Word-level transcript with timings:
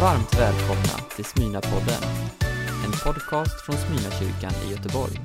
Varmt 0.00 0.34
välkomna 0.34 1.08
till 1.16 1.24
Smyna-podden, 1.24 2.02
en 2.84 2.92
podcast 3.04 3.66
från 3.66 3.76
Smyna-kyrkan 3.76 4.52
i 4.66 4.70
Göteborg. 4.70 5.20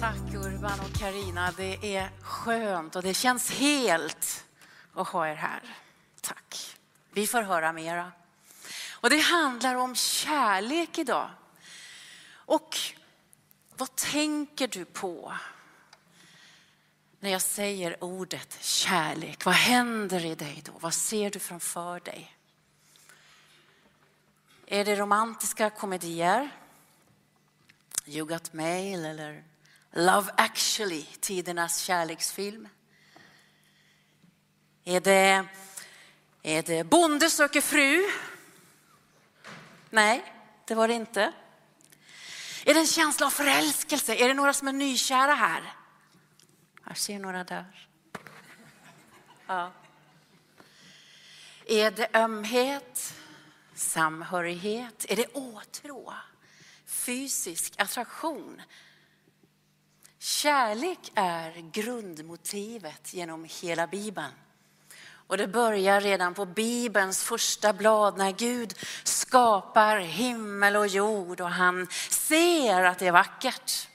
Tack 0.00 0.34
Urban 0.34 0.80
och 0.80 1.00
Karina. 1.00 1.52
Det 1.56 1.96
är 1.96 2.10
skönt 2.20 2.96
och 2.96 3.02
det 3.02 3.14
känns 3.14 3.50
helt 3.50 4.44
att 4.94 5.08
ha 5.08 5.28
er 5.28 5.34
här. 5.34 5.60
Tack. 6.20 6.76
Vi 7.12 7.26
får 7.26 7.42
höra 7.42 7.72
mera. 7.72 8.12
Och 8.90 9.10
det 9.10 9.18
handlar 9.18 9.74
om 9.74 9.94
kärlek 9.94 10.98
idag. 10.98 11.30
Och 12.32 12.76
vad 13.76 13.96
tänker 13.96 14.68
du 14.68 14.84
på 14.84 15.34
när 17.20 17.30
jag 17.30 17.42
säger 17.42 18.04
ordet 18.04 18.58
kärlek? 18.60 19.44
Vad 19.44 19.54
händer 19.54 20.24
i 20.24 20.34
dig 20.34 20.62
då? 20.64 20.72
Vad 20.80 20.94
ser 20.94 21.30
du 21.30 21.38
framför 21.38 22.00
dig? 22.00 22.35
Är 24.68 24.84
det 24.84 24.96
romantiska 24.96 25.70
komedier? 25.70 26.50
You 28.06 28.26
got 28.26 28.52
mail 28.52 29.04
eller 29.04 29.44
Love 29.92 30.32
actually, 30.36 31.02
tidernas 31.02 31.78
kärleksfilm? 31.78 32.68
Är 34.84 35.00
det, 35.00 35.44
är 36.42 36.62
det 36.62 36.84
Bonde 36.84 37.30
söker 37.30 37.60
fru? 37.60 38.02
Nej, 39.90 40.32
det 40.64 40.74
var 40.74 40.88
det 40.88 40.94
inte. 40.94 41.32
Är 42.64 42.74
det 42.74 42.80
en 42.80 42.86
känsla 42.86 43.26
av 43.26 43.30
förälskelse? 43.30 44.14
Är 44.14 44.28
det 44.28 44.34
några 44.34 44.52
som 44.52 44.68
är 44.68 44.72
nykära 44.72 45.34
här? 45.34 45.74
Jag 46.86 46.98
ser 46.98 47.18
några 47.18 47.44
där. 47.44 47.88
Ja. 49.46 49.72
Är 51.66 51.90
det 51.90 52.08
ömhet? 52.14 53.15
Samhörighet? 53.76 55.06
Är 55.08 55.16
det 55.16 55.26
åtrå? 55.26 56.14
Fysisk 56.86 57.74
attraktion? 57.78 58.62
Kärlek 60.18 61.12
är 61.14 61.70
grundmotivet 61.72 63.14
genom 63.14 63.46
hela 63.60 63.86
Bibeln. 63.86 64.32
Och 65.26 65.36
det 65.36 65.46
börjar 65.46 66.00
redan 66.00 66.34
på 66.34 66.44
Bibelns 66.44 67.22
första 67.22 67.72
blad 67.72 68.18
när 68.18 68.32
Gud 68.32 68.74
skapar 69.04 69.98
himmel 69.98 70.76
och 70.76 70.86
jord 70.86 71.40
och 71.40 71.50
han 71.50 71.86
ser 72.10 72.84
att 72.84 72.98
det 72.98 73.06
är 73.06 73.12
vackert. 73.12 73.88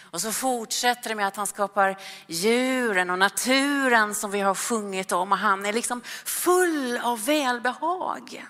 Och 0.00 0.20
så 0.20 0.32
fortsätter 0.32 1.08
det 1.08 1.14
med 1.14 1.26
att 1.26 1.36
han 1.36 1.46
skapar 1.46 1.98
djuren 2.26 3.10
och 3.10 3.18
naturen 3.18 4.14
som 4.14 4.30
vi 4.30 4.40
har 4.40 4.54
sjungit 4.54 5.12
om 5.12 5.32
och 5.32 5.38
han 5.38 5.66
är 5.66 5.72
liksom 5.72 6.00
full 6.24 6.98
av 6.98 7.24
välbehag. 7.24 8.46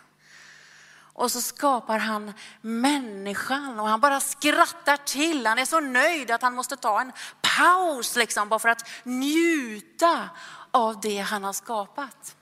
Och 1.22 1.32
så 1.32 1.40
skapar 1.40 1.98
han 1.98 2.32
människan 2.60 3.80
och 3.80 3.88
han 3.88 4.00
bara 4.00 4.20
skrattar 4.20 4.96
till. 4.96 5.46
Han 5.46 5.58
är 5.58 5.64
så 5.64 5.80
nöjd 5.80 6.30
att 6.30 6.42
han 6.42 6.54
måste 6.54 6.76
ta 6.76 7.00
en 7.00 7.12
paus 7.56 8.16
liksom 8.16 8.48
bara 8.48 8.58
för 8.58 8.68
att 8.68 8.88
njuta 9.04 10.28
av 10.70 11.00
det 11.00 11.18
han 11.18 11.44
har 11.44 11.52
skapat. 11.52 12.36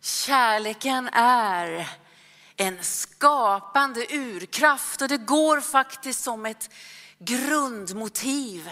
Kärleken 0.00 1.08
är 1.12 1.88
en 2.56 2.82
skapande 2.82 4.06
urkraft 4.10 5.02
och 5.02 5.08
det 5.08 5.18
går 5.18 5.60
faktiskt 5.60 6.24
som 6.24 6.46
ett 6.46 6.70
grundmotiv 7.18 8.70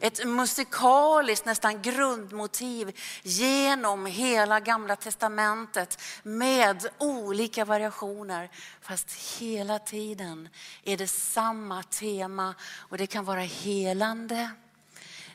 ett 0.00 0.26
musikaliskt 0.26 1.46
nästan 1.46 1.82
grundmotiv 1.82 2.98
genom 3.22 4.06
hela 4.06 4.60
gamla 4.60 4.96
testamentet 4.96 6.02
med 6.22 6.86
olika 6.98 7.64
variationer. 7.64 8.50
Fast 8.80 9.12
hela 9.12 9.78
tiden 9.78 10.48
är 10.82 10.96
det 10.96 11.06
samma 11.06 11.82
tema 11.82 12.54
och 12.74 12.98
det 12.98 13.06
kan 13.06 13.24
vara 13.24 13.40
helande, 13.40 14.50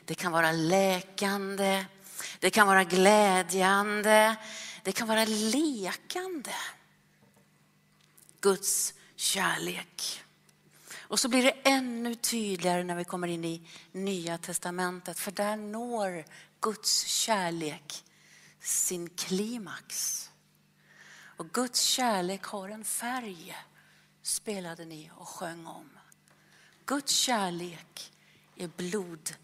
det 0.04 0.14
kan 0.14 0.32
vara 0.32 0.52
läkande, 0.52 1.84
det 2.40 2.50
kan 2.50 2.66
vara 2.66 2.84
glädjande, 2.84 4.36
det 4.82 4.92
kan 4.92 5.08
vara 5.08 5.24
lekande. 5.24 6.54
Guds 8.40 8.94
kärlek. 9.16 10.22
Och 11.12 11.20
så 11.20 11.28
blir 11.28 11.42
det 11.42 11.56
ännu 11.64 12.14
tydligare 12.14 12.84
när 12.84 12.96
vi 12.96 13.04
kommer 13.04 13.28
in 13.28 13.44
i 13.44 13.68
Nya 13.92 14.38
Testamentet, 14.38 15.18
för 15.18 15.30
där 15.30 15.56
når 15.56 16.24
Guds 16.60 17.04
kärlek 17.04 18.04
sin 18.60 19.08
klimax. 19.08 20.30
Och 21.36 21.50
Guds 21.50 21.80
kärlek 21.80 22.44
har 22.44 22.68
en 22.68 22.84
färg, 22.84 23.56
spelade 24.22 24.84
ni 24.84 25.10
och 25.16 25.28
sjöng 25.28 25.66
om. 25.66 25.90
Guds 26.86 27.12
kärlek 27.12 28.12
är 28.56 28.68
blodfärgat. 28.76 29.34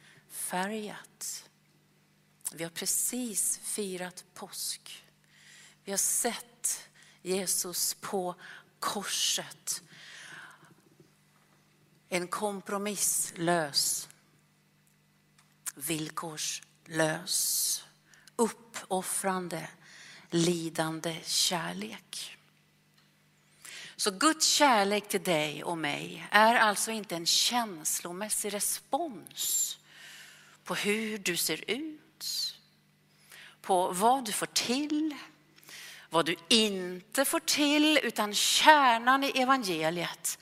Vi 2.52 2.64
har 2.64 2.70
precis 2.70 3.58
firat 3.58 4.24
påsk. 4.34 5.04
Vi 5.84 5.92
har 5.92 5.98
sett 5.98 6.88
Jesus 7.22 7.94
på 7.94 8.34
korset 8.78 9.82
en 12.08 12.28
kompromisslös, 12.28 14.08
villkorslös, 15.74 17.84
uppoffrande, 18.36 19.69
lidande 20.30 21.16
kärlek. 21.24 22.36
Så 23.97 24.10
Guds 24.10 24.47
kärlek 24.47 25.08
till 25.08 25.22
dig 25.22 25.64
och 25.64 25.78
mig 25.78 26.26
är 26.30 26.54
alltså 26.54 26.91
inte 26.91 27.16
en 27.16 27.26
känslomässig 27.26 28.54
respons 28.54 29.78
på 30.64 30.74
hur 30.74 31.18
du 31.18 31.36
ser 31.36 31.70
ut, 31.70 32.54
på 33.60 33.92
vad 33.92 34.24
du 34.24 34.32
får 34.32 34.47
till, 34.47 35.14
vad 36.10 36.26
du 36.26 36.36
inte 36.48 37.24
får 37.24 37.41
till, 37.41 38.00
utan 38.02 38.34
kärnan 38.34 39.24
i 39.24 39.41
evangeliet 39.41 40.38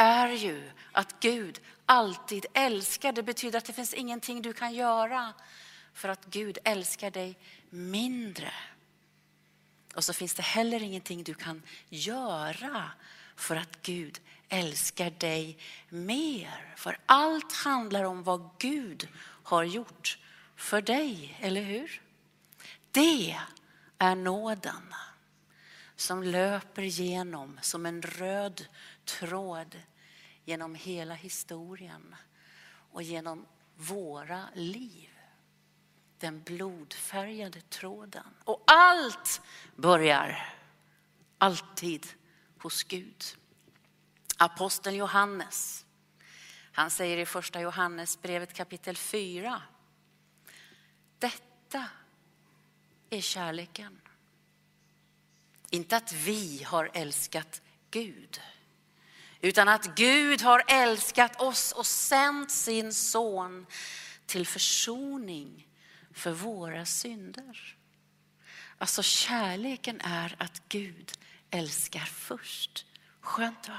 är 0.00 0.28
ju 0.28 0.70
att 0.92 1.20
Gud 1.20 1.60
alltid 1.86 2.46
älskar. 2.54 3.12
Det 3.12 3.22
betyder 3.22 3.58
att 3.58 3.64
det 3.64 3.72
finns 3.72 3.94
ingenting 3.94 4.42
du 4.42 4.52
kan 4.52 4.74
göra 4.74 5.32
för 5.94 6.08
att 6.08 6.24
Gud 6.24 6.58
älskar 6.64 7.10
dig 7.10 7.38
mindre. 7.70 8.52
Och 9.94 10.04
så 10.04 10.12
finns 10.12 10.34
det 10.34 10.42
heller 10.42 10.82
ingenting 10.82 11.24
du 11.24 11.34
kan 11.34 11.62
göra 11.88 12.90
för 13.36 13.56
att 13.56 13.82
Gud 13.82 14.20
älskar 14.48 15.10
dig 15.10 15.58
mer. 15.88 16.74
För 16.76 16.98
allt 17.06 17.52
handlar 17.52 18.04
om 18.04 18.22
vad 18.22 18.50
Gud 18.58 19.08
har 19.42 19.64
gjort 19.64 20.18
för 20.56 20.82
dig, 20.82 21.38
eller 21.40 21.62
hur? 21.62 22.02
Det 22.90 23.36
är 23.98 24.14
nåden 24.14 24.94
som 25.96 26.22
löper 26.22 26.82
genom 26.82 27.58
som 27.62 27.86
en 27.86 28.02
röd 28.02 28.66
tråd 29.04 29.76
genom 30.50 30.74
hela 30.74 31.14
historien 31.14 32.16
och 32.92 33.02
genom 33.02 33.46
våra 33.76 34.48
liv. 34.54 35.10
Den 36.18 36.42
blodfärgade 36.42 37.60
tråden. 37.60 38.26
Och 38.44 38.62
allt 38.66 39.40
börjar 39.76 40.54
alltid 41.38 42.06
hos 42.58 42.82
Gud. 42.84 43.24
Aposteln 44.36 44.96
Johannes, 44.96 45.86
han 46.72 46.90
säger 46.90 47.18
i 47.18 47.26
första 47.26 47.60
Johannesbrevet 47.60 48.52
kapitel 48.52 48.96
4. 48.96 49.62
Detta 51.18 51.84
är 53.10 53.20
kärleken. 53.20 54.00
Inte 55.70 55.96
att 55.96 56.12
vi 56.12 56.62
har 56.62 56.90
älskat 56.94 57.62
Gud 57.90 58.40
utan 59.40 59.68
att 59.68 59.94
Gud 59.96 60.42
har 60.42 60.62
älskat 60.66 61.40
oss 61.40 61.72
och 61.72 61.86
sänt 61.86 62.50
sin 62.50 62.94
son 62.94 63.66
till 64.26 64.46
försoning 64.46 65.66
för 66.14 66.30
våra 66.30 66.84
synder. 66.84 67.76
Alltså 68.78 69.02
kärleken 69.02 70.00
är 70.00 70.36
att 70.38 70.62
Gud 70.68 71.12
älskar 71.50 72.04
först. 72.04 72.86
Skönt 73.20 73.68
va? 73.68 73.78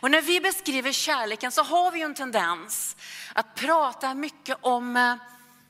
Och 0.00 0.10
när 0.10 0.22
vi 0.22 0.40
beskriver 0.40 0.92
kärleken 0.92 1.52
så 1.52 1.62
har 1.62 1.90
vi 1.90 1.98
ju 1.98 2.04
en 2.04 2.14
tendens 2.14 2.96
att 3.32 3.54
prata 3.54 4.14
mycket 4.14 4.56
om 4.60 4.96
eh, 4.96 5.14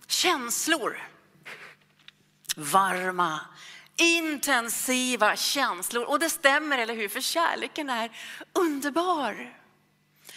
känslor. 0.06 1.08
Varma, 2.56 3.40
intensiva 3.98 5.36
känslor. 5.36 6.04
Och 6.04 6.18
det 6.18 6.30
stämmer, 6.30 6.78
eller 6.78 6.94
hur? 6.94 7.08
För 7.08 7.20
kärleken 7.20 7.90
är 7.90 8.10
underbar. 8.52 9.58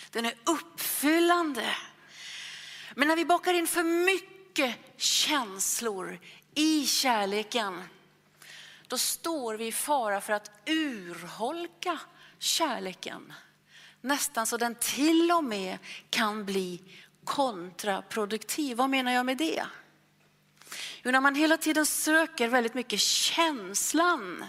Den 0.09 0.25
är 0.25 0.33
uppfyllande. 0.43 1.75
Men 2.95 3.07
när 3.07 3.15
vi 3.15 3.25
bakar 3.25 3.53
in 3.53 3.67
för 3.67 3.83
mycket 3.83 4.75
känslor 4.97 6.19
i 6.55 6.85
kärleken, 6.85 7.83
då 8.87 8.97
står 8.97 9.55
vi 9.55 9.67
i 9.67 9.71
fara 9.71 10.21
för 10.21 10.33
att 10.33 10.51
urholka 10.65 11.99
kärleken. 12.39 13.33
Nästan 14.01 14.47
så 14.47 14.57
den 14.57 14.75
till 14.75 15.31
och 15.31 15.43
med 15.43 15.77
kan 16.09 16.45
bli 16.45 16.81
kontraproduktiv. 17.23 18.77
Vad 18.77 18.89
menar 18.89 19.11
jag 19.11 19.25
med 19.25 19.37
det? 19.37 19.63
Jo, 21.03 21.11
när 21.11 21.21
man 21.21 21.35
hela 21.35 21.57
tiden 21.57 21.85
söker 21.85 22.47
väldigt 22.47 22.73
mycket 22.73 22.99
känslan 22.99 24.45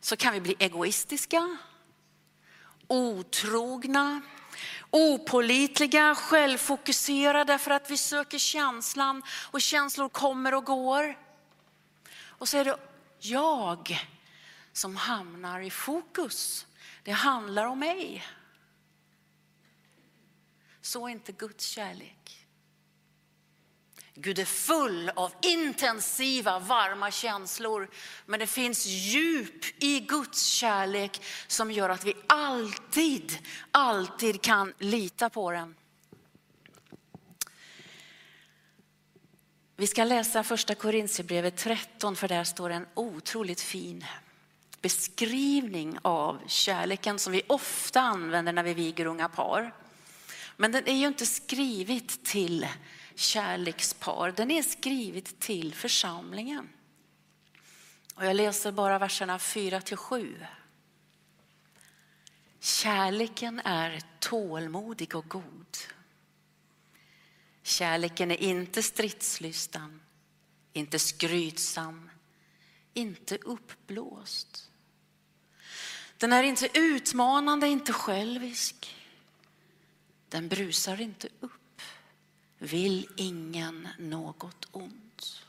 så 0.00 0.16
kan 0.16 0.32
vi 0.32 0.40
bli 0.40 0.56
egoistiska, 0.58 1.56
otrogna, 2.86 4.20
opolitliga, 4.90 6.14
självfokuserade 6.14 7.58
för 7.58 7.70
att 7.70 7.90
vi 7.90 7.96
söker 7.96 8.38
känslan 8.38 9.22
och 9.50 9.60
känslor 9.60 10.08
kommer 10.08 10.54
och 10.54 10.64
går. 10.64 11.18
Och 12.26 12.48
så 12.48 12.58
är 12.58 12.64
det 12.64 12.78
jag 13.18 13.98
som 14.72 14.96
hamnar 14.96 15.60
i 15.60 15.70
fokus. 15.70 16.66
Det 17.02 17.12
handlar 17.12 17.66
om 17.66 17.78
mig. 17.78 18.26
Så 20.80 21.06
är 21.06 21.10
inte 21.10 21.32
Guds 21.32 21.64
kärlek. 21.64 22.41
Gud 24.14 24.38
är 24.38 24.44
full 24.44 25.10
av 25.14 25.32
intensiva, 25.42 26.58
varma 26.58 27.10
känslor. 27.10 27.90
Men 28.26 28.40
det 28.40 28.46
finns 28.46 28.86
djup 28.86 29.82
i 29.82 30.00
Guds 30.00 30.44
kärlek 30.44 31.22
som 31.46 31.70
gör 31.70 31.88
att 31.88 32.04
vi 32.04 32.14
alltid, 32.26 33.38
alltid 33.70 34.42
kan 34.42 34.72
lita 34.78 35.30
på 35.30 35.50
den. 35.50 35.74
Vi 39.76 39.86
ska 39.86 40.04
läsa 40.04 40.42
första 40.42 40.74
Korintierbrevet 40.74 41.56
13 41.56 42.16
för 42.16 42.28
där 42.28 42.44
står 42.44 42.70
en 42.70 42.86
otroligt 42.94 43.60
fin 43.60 44.04
beskrivning 44.80 45.98
av 46.02 46.40
kärleken 46.46 47.18
som 47.18 47.32
vi 47.32 47.42
ofta 47.46 48.00
använder 48.00 48.52
när 48.52 48.62
vi 48.62 48.74
viger 48.74 49.06
unga 49.06 49.28
par. 49.28 49.74
Men 50.56 50.72
den 50.72 50.88
är 50.88 50.94
ju 50.94 51.06
inte 51.06 51.26
skrivit 51.26 52.24
till 52.24 52.66
kärlekspar. 53.14 54.32
Den 54.36 54.50
är 54.50 54.62
skrivit 54.62 55.40
till 55.40 55.74
församlingen. 55.74 56.68
Och 58.14 58.24
jag 58.24 58.36
läser 58.36 58.72
bara 58.72 58.98
verserna 58.98 59.38
4 59.38 59.80
till 59.80 59.96
7. 59.96 60.46
Kärleken 62.60 63.60
är 63.64 64.02
tålmodig 64.18 65.14
och 65.14 65.28
god. 65.28 65.76
Kärleken 67.62 68.30
är 68.30 68.42
inte 68.42 68.82
stridslystan, 68.82 70.00
inte 70.72 70.98
skrytsam, 70.98 72.10
inte 72.94 73.36
uppblåst. 73.36 74.70
Den 76.16 76.32
är 76.32 76.42
inte 76.42 76.78
utmanande, 76.78 77.68
inte 77.68 77.92
självisk. 77.92 78.96
Den 80.28 80.48
brusar 80.48 81.00
inte 81.00 81.28
upp, 81.40 81.61
vill 82.62 83.08
ingen 83.16 83.88
något 83.98 84.68
ont. 84.72 85.44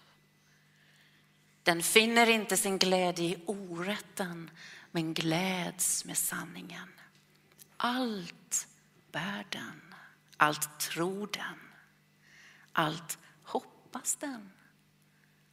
Den 1.63 1.83
finner 1.83 2.29
inte 2.29 2.57
sin 2.57 2.77
glädje 2.77 3.25
i 3.25 3.43
orätten, 3.45 4.51
men 4.91 5.13
gläds 5.13 6.05
med 6.05 6.17
sanningen. 6.17 6.89
Allt 7.77 8.67
bär 9.11 9.45
den, 9.49 9.95
allt 10.37 10.79
tror 10.79 11.29
den, 11.33 11.59
allt 12.71 13.17
hoppas 13.43 14.15
den, 14.15 14.51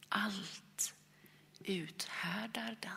allt 0.09 0.93
uthärdar 1.59 2.77
den. 2.79 2.91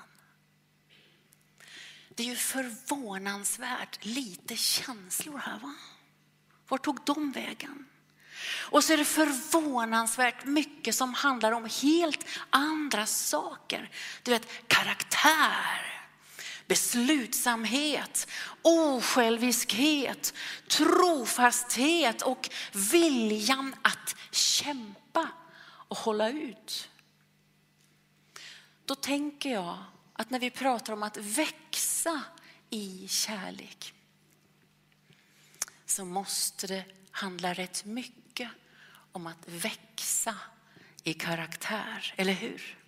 Det 2.09 2.23
är 2.23 2.27
ju 2.27 2.37
förvånansvärt 2.37 4.05
lite 4.05 4.57
känslor 4.57 5.39
här. 5.39 5.59
va? 5.59 5.75
Var 6.69 6.79
tog 6.79 7.01
de 7.05 7.33
vägen? 7.33 7.89
Och 8.47 8.85
så 8.85 8.93
är 8.93 8.97
det 8.97 9.05
förvånansvärt 9.05 10.45
mycket 10.45 10.95
som 10.95 11.15
handlar 11.15 11.53
om 11.53 11.69
helt 11.83 12.27
andra 12.51 13.07
saker. 13.07 13.91
Du 14.23 14.31
vet, 14.31 14.69
karaktär, 14.69 16.05
beslutsamhet, 16.67 18.29
osjälviskhet, 18.63 20.35
trofasthet 20.69 22.23
och 22.23 22.51
viljan 22.73 23.75
att 23.83 24.17
kämpa 24.31 25.29
och 25.89 25.99
hålla 25.99 26.29
ut. 26.29 26.91
Då 28.85 28.95
tänker 28.95 29.51
jag 29.53 29.79
att 30.13 30.31
när 30.31 30.39
vi 30.39 30.51
pratar 30.51 30.93
om 30.93 31.03
att 31.03 31.17
växa 31.17 32.23
i 32.71 33.09
kärlek 33.09 33.95
så 35.95 36.05
måste 36.05 36.67
det 36.67 36.85
handla 37.11 37.55
rätt 37.55 37.85
mycket 37.85 38.49
om 39.13 39.27
att 39.27 39.49
växa 39.49 40.35
i 41.05 41.15
karaktär, 41.15 42.15
eller 42.17 42.33
hur? 42.33 42.79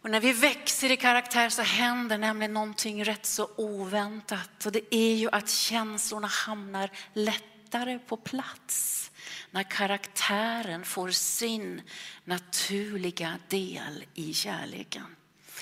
Och 0.00 0.10
när 0.10 0.20
vi 0.20 0.32
växer 0.32 0.90
i 0.92 0.96
karaktär 0.96 1.48
så 1.48 1.62
händer 1.62 2.18
nämligen 2.18 2.54
någonting 2.54 3.04
rätt 3.04 3.26
så 3.26 3.50
oväntat. 3.56 4.66
Och 4.66 4.72
det 4.72 4.94
är 4.94 5.14
ju 5.14 5.28
att 5.30 5.50
känslorna 5.50 6.26
hamnar 6.26 6.90
lättare 7.12 7.98
på 7.98 8.16
plats 8.16 9.10
när 9.50 9.62
karaktären 9.62 10.84
får 10.84 11.10
sin 11.10 11.82
naturliga 12.24 13.38
del 13.48 14.04
i 14.14 14.34
kärleken. 14.34 15.16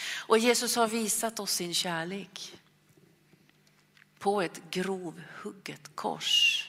Och 0.07 0.39
Jesus 0.39 0.77
har 0.77 0.89
visat 0.89 1.41
oss 1.41 1.53
sin 1.53 1.75
kärlek 1.75 2.59
på 4.25 4.43
ett 4.43 4.63
grovhugget 4.71 5.97
kors. 5.97 6.69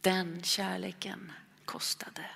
Den 0.00 0.42
kärleken 0.42 1.32
kostade. 1.64 2.30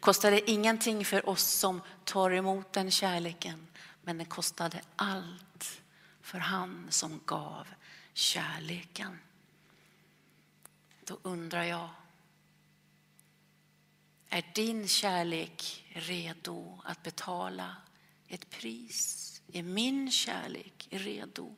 Kostade 0.00 0.50
ingenting 0.50 1.04
för 1.04 1.28
oss 1.28 1.44
som 1.44 1.80
tar 2.04 2.30
emot 2.30 2.72
den 2.72 2.90
kärleken, 2.90 3.66
men 4.02 4.18
den 4.18 4.26
kostade 4.26 4.80
allt 4.96 5.82
för 6.22 6.38
han 6.38 6.86
som 6.90 7.20
gav 7.24 7.68
kärleken. 8.12 9.18
Då 11.04 11.18
undrar 11.22 11.62
jag, 11.62 11.90
är 14.28 14.50
din 14.54 14.88
kärlek 14.88 15.86
redo 15.88 16.80
att 16.84 17.02
betala 17.02 17.76
ett 18.28 18.50
pris? 18.50 19.31
Är 19.52 19.62
min 19.62 20.10
kärlek 20.10 20.88
redo 20.90 21.54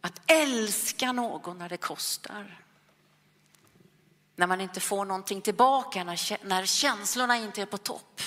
att 0.00 0.20
älska 0.26 1.12
någon 1.12 1.58
när 1.58 1.68
det 1.68 1.76
kostar? 1.76 2.60
När 4.36 4.46
man 4.46 4.60
inte 4.60 4.80
får 4.80 5.04
någonting 5.04 5.40
tillbaka, 5.40 6.04
när 6.04 6.66
känslorna 6.66 7.36
inte 7.36 7.62
är 7.62 7.66
på 7.66 7.78
topp. 7.78 8.20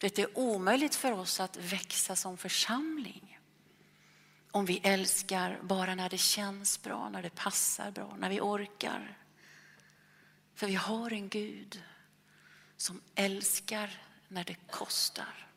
Det 0.00 0.18
är 0.18 0.38
omöjligt 0.38 0.94
för 0.94 1.12
oss 1.12 1.40
att 1.40 1.56
växa 1.56 2.16
som 2.16 2.36
församling 2.36 3.30
om 4.50 4.64
vi 4.64 4.80
älskar 4.82 5.58
bara 5.62 5.94
när 5.94 6.08
det 6.08 6.18
känns 6.18 6.82
bra, 6.82 7.08
när 7.08 7.22
det 7.22 7.34
passar 7.34 7.90
bra, 7.90 8.16
när 8.18 8.30
vi 8.30 8.40
orkar. 8.40 9.18
För 10.54 10.66
vi 10.66 10.74
har 10.74 11.12
en 11.12 11.28
Gud 11.28 11.82
som 12.76 13.00
älskar 13.14 14.02
när 14.28 14.44
det 14.44 14.56
kostar 14.70 15.49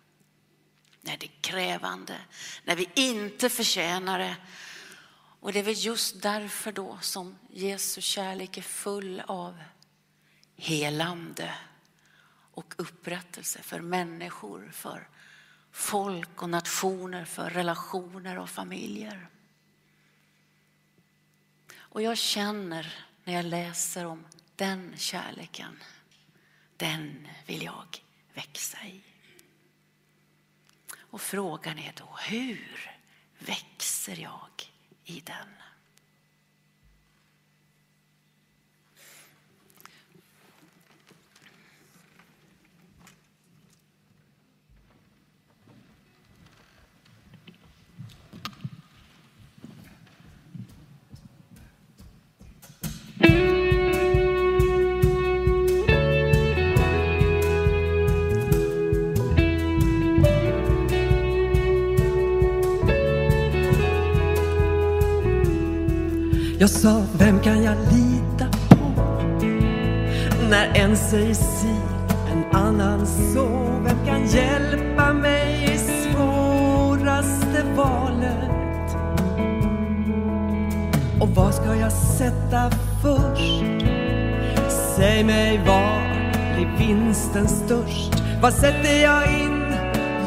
när 1.03 1.17
det 1.17 1.25
är 1.25 1.41
krävande, 1.41 2.19
när 2.63 2.75
vi 2.75 2.89
inte 2.95 3.49
förtjänar 3.49 4.19
det. 4.19 4.35
Och 5.39 5.53
det 5.53 5.59
är 5.59 5.63
väl 5.63 5.85
just 5.85 6.21
därför 6.21 6.71
då 6.71 6.97
som 7.01 7.37
Jesu 7.49 8.01
kärlek 8.01 8.57
är 8.57 8.61
full 8.61 9.21
av 9.27 9.63
helande 10.55 11.53
och 12.53 12.73
upprättelse 12.77 13.61
för 13.61 13.81
människor, 13.81 14.71
för 14.73 15.07
folk 15.71 16.41
och 16.41 16.49
nationer, 16.49 17.25
för 17.25 17.49
relationer 17.49 18.39
och 18.39 18.49
familjer. 18.49 19.29
Och 21.75 22.01
jag 22.01 22.17
känner 22.17 22.95
när 23.23 23.33
jag 23.33 23.45
läser 23.45 24.05
om 24.05 24.25
den 24.55 24.93
kärleken, 24.97 25.79
den 26.77 27.27
vill 27.45 27.63
jag 27.63 28.01
växa 28.33 28.77
i. 28.85 29.12
Och 31.13 31.21
frågan 31.21 31.79
är 31.79 31.93
då, 31.97 32.17
hur 32.27 32.91
växer 33.39 34.21
jag 34.21 34.71
i 35.03 35.19
den? 35.19 35.62
Jag 66.63 66.69
sa, 66.69 67.03
vem 67.13 67.39
kan 67.39 67.63
jag 67.63 67.77
lita 67.77 68.45
på? 68.69 68.75
När 70.49 70.75
en 70.75 70.97
säger 70.97 71.33
si, 71.33 71.75
en 72.31 72.43
annan 72.59 73.07
så. 73.07 73.47
Vem 73.85 74.05
kan 74.05 74.27
hjälpa 74.27 75.13
mig 75.13 75.63
i 75.63 75.77
svåraste 75.77 77.63
valet? 77.75 78.95
Och 81.21 81.29
vad 81.29 81.53
ska 81.53 81.75
jag 81.75 81.91
sätta 81.91 82.71
först? 83.01 83.63
Säg 84.95 85.23
mig 85.23 85.61
var 85.67 86.01
blir 86.55 86.87
vinsten 86.87 87.47
störst? 87.47 88.23
Vad 88.41 88.53
sätter 88.53 89.03
jag 89.03 89.39
in 89.41 89.63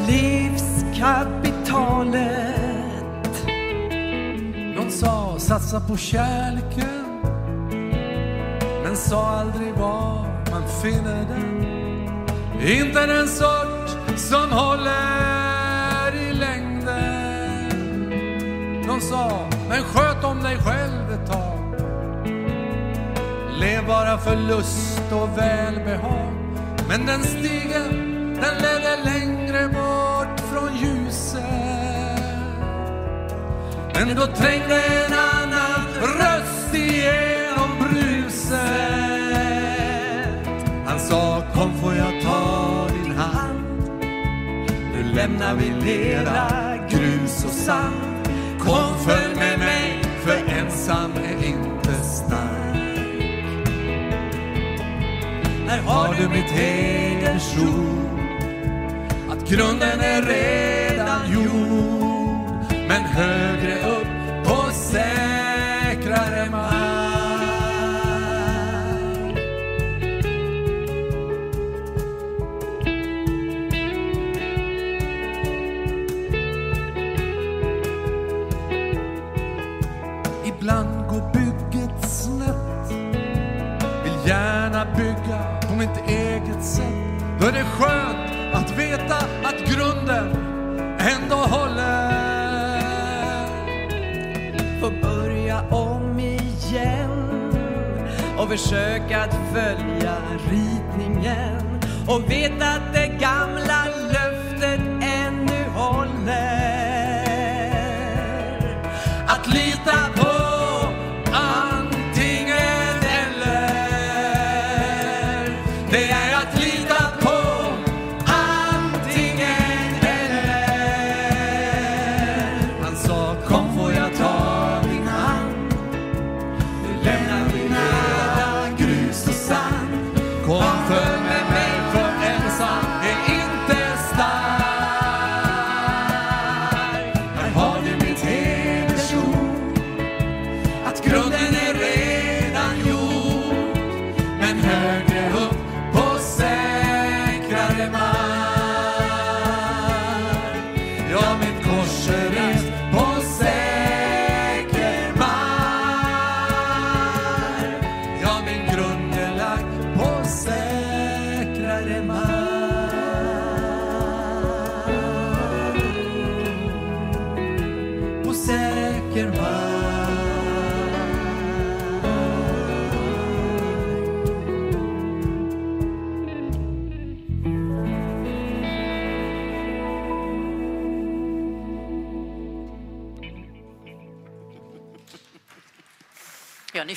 Livskapital 0.09 1.36
satsa 5.47 5.81
på 5.81 5.97
kärleken 5.97 7.23
men 8.83 8.97
sa 8.97 9.27
aldrig 9.27 9.75
var 9.75 10.27
man 10.51 10.63
finner 10.83 11.27
den. 11.29 11.67
Inte 12.81 13.07
den 13.07 13.29
sort 13.29 14.17
som 14.17 14.53
håller 14.53 16.15
i 16.15 16.33
längden. 16.35 17.69
Någon 18.87 19.01
sa, 19.01 19.49
men 19.69 19.83
sköt 19.83 20.25
om 20.25 20.43
dig 20.43 20.57
själv 20.59 21.13
ett 21.13 21.31
tag. 21.31 21.75
Lev 23.61 23.87
bara 23.87 24.19
för 24.19 24.37
lust 24.37 25.13
och 25.13 25.39
välbehag. 25.39 26.33
Men 26.89 27.07
den 27.07 27.23
stigen, 27.23 27.91
den 28.43 28.55
ledde 28.63 28.97
längre 29.05 29.69
bort 29.69 30.41
från 30.41 30.77
ljuset. 30.77 31.66
Men 33.99 34.17
då 34.17 34.27
trängde 34.27 34.75
en 34.75 35.13
annan 35.13 35.87
röst 36.01 36.75
igenom 36.75 37.71
bruset. 37.81 38.59
Han 40.87 41.01
sa, 41.01 41.43
kom 41.55 41.81
får 41.81 41.95
jag 41.95 42.23
ta 42.23 42.89
din 42.89 43.13
hand. 43.13 43.91
Nu 44.93 45.03
lämnar 45.15 45.55
vi 45.55 45.71
lera, 45.71 46.77
grus 46.91 47.45
och 47.45 47.51
sand. 47.51 48.29
Kom 48.59 48.99
följ 48.99 49.37
med 49.37 49.59
mig, 49.59 50.03
för 50.25 50.37
ensam 50.59 51.13
är 51.13 51.47
inte 51.47 51.93
stark. 51.93 52.77
Här 55.69 55.83
har 55.83 56.15
du 56.15 56.29
mitt 56.29 56.51
hedersord, 56.51 58.21
att 59.31 59.49
grunden 59.49 60.01
är 60.01 60.23
redan 60.23 61.33
gjord. 61.33 61.96
Men 62.97 63.05
högre 63.05 63.75
upp 63.75 64.07
på 64.45 64.73
säkrare 64.73 66.51
mark. 66.51 66.77
Ibland 80.45 81.09
går 81.09 81.33
bygget 81.33 82.11
snett. 82.11 82.93
Vill 84.05 84.29
gärna 84.29 84.87
bygga 84.97 85.61
på 85.69 85.75
mitt 85.75 86.09
eget 86.09 86.65
sätt. 86.65 86.85
Då 87.41 87.47
är 87.47 87.53
det 87.53 87.65
skönt 87.65 88.55
att 88.55 88.79
veta 88.79 89.17
att 89.45 89.75
grunden 89.75 90.37
ändå 90.99 91.37
håller. 91.37 91.96
Och 98.47 98.53
försöka 98.53 99.23
att 99.23 99.35
följa 99.53 100.17
ritningen 100.51 101.81
och 102.09 102.31
veta 102.31 102.67
att 102.67 102.93
det 102.93 103.07
gamla 103.07 103.66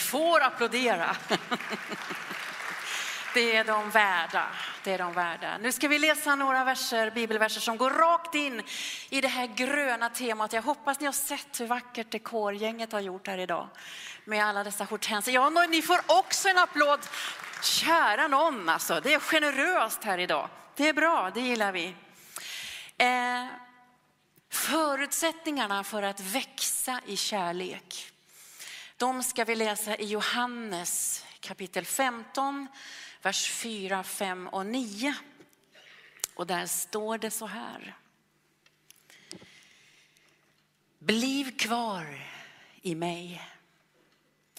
får 0.10 0.42
applådera. 0.42 1.16
Det 3.34 3.56
är 3.56 3.64
de 3.64 3.90
värda. 3.90 4.48
Det 4.84 4.94
är 4.94 4.98
de 4.98 5.14
värda. 5.14 5.58
Nu 5.58 5.72
ska 5.72 5.88
vi 5.88 6.00
läsa 6.00 6.36
några 6.36 6.64
verser, 6.64 7.12
bibelverser 7.12 7.62
som 7.62 7.78
går 7.78 7.90
rakt 7.90 8.36
in 8.36 8.62
i 9.10 9.22
det 9.22 9.28
här 9.28 9.48
gröna 9.48 10.10
temat. 10.10 10.54
Jag 10.54 10.62
hoppas 10.62 11.00
ni 11.00 11.06
har 11.06 11.14
sett 11.14 11.60
hur 11.60 11.68
vackert 11.68 12.12
dekorgänget 12.12 12.92
har 12.92 13.00
gjort 13.00 13.28
här 13.28 13.38
idag 13.38 13.68
med 14.26 14.46
alla 14.46 14.64
dessa 14.64 14.84
hortensier. 14.84 15.36
Ja, 15.36 15.50
ni 15.70 15.82
får 15.82 16.00
också 16.06 16.50
en 16.50 16.58
applåd. 16.58 17.00
Kära 17.62 18.28
någon 18.28 18.70
alltså, 18.70 19.00
det 19.04 19.14
är 19.14 19.20
generöst 19.20 20.04
här 20.04 20.18
idag. 20.18 20.50
Det 20.76 20.90
är 20.90 20.94
bra, 20.94 21.32
det 21.34 21.42
gillar 21.42 21.72
vi. 21.72 21.96
Eh, 22.98 23.46
förutsättningarna 24.52 25.84
för 25.84 26.04
att 26.04 26.20
växa 26.20 27.02
i 27.06 27.18
kärlek. 27.18 28.12
De 29.00 29.24
ska 29.24 29.46
vi 29.46 29.56
läsa 29.56 29.96
i 29.96 30.06
Johannes 30.06 31.26
kapitel 31.40 31.86
15, 31.86 32.68
vers 33.22 33.52
4, 33.52 34.04
5 34.04 34.48
och 34.48 34.66
9. 34.66 35.16
Och 36.36 36.48
där 36.48 36.66
står 36.66 37.18
det 37.18 37.32
så 37.32 37.46
här. 37.46 37.98
Bliv 40.98 41.58
kvar 41.58 42.28
i 42.82 42.96
mig, 42.96 43.42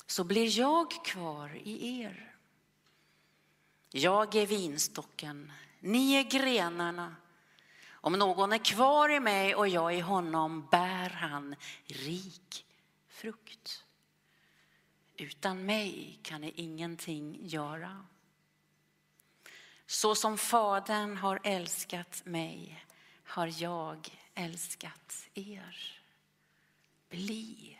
så 0.06 0.24
blir 0.24 0.58
jag 0.58 1.04
kvar 1.04 1.56
i 1.64 2.00
er. 2.00 2.34
Jag 3.90 4.34
är 4.34 4.46
vinstocken, 4.46 5.52
ni 5.80 6.14
är 6.14 6.22
grenarna. 6.22 7.16
Om 7.90 8.12
någon 8.12 8.52
är 8.52 8.64
kvar 8.64 9.08
i 9.08 9.20
mig 9.20 9.54
och 9.54 9.68
jag 9.68 9.94
i 9.94 10.00
honom 10.00 10.68
bär 10.70 11.10
han 11.10 11.56
rik 11.86 12.66
frukt. 13.08 13.84
Utan 15.20 15.66
mig 15.66 16.18
kan 16.22 16.40
ni 16.40 16.52
ingenting 16.56 17.38
göra. 17.46 18.06
Så 19.86 20.14
som 20.14 20.38
Fadern 20.38 21.16
har 21.16 21.40
älskat 21.44 22.22
mig 22.24 22.84
har 23.24 23.62
jag 23.62 24.18
älskat 24.34 25.28
er. 25.34 26.00
Bli 27.08 27.78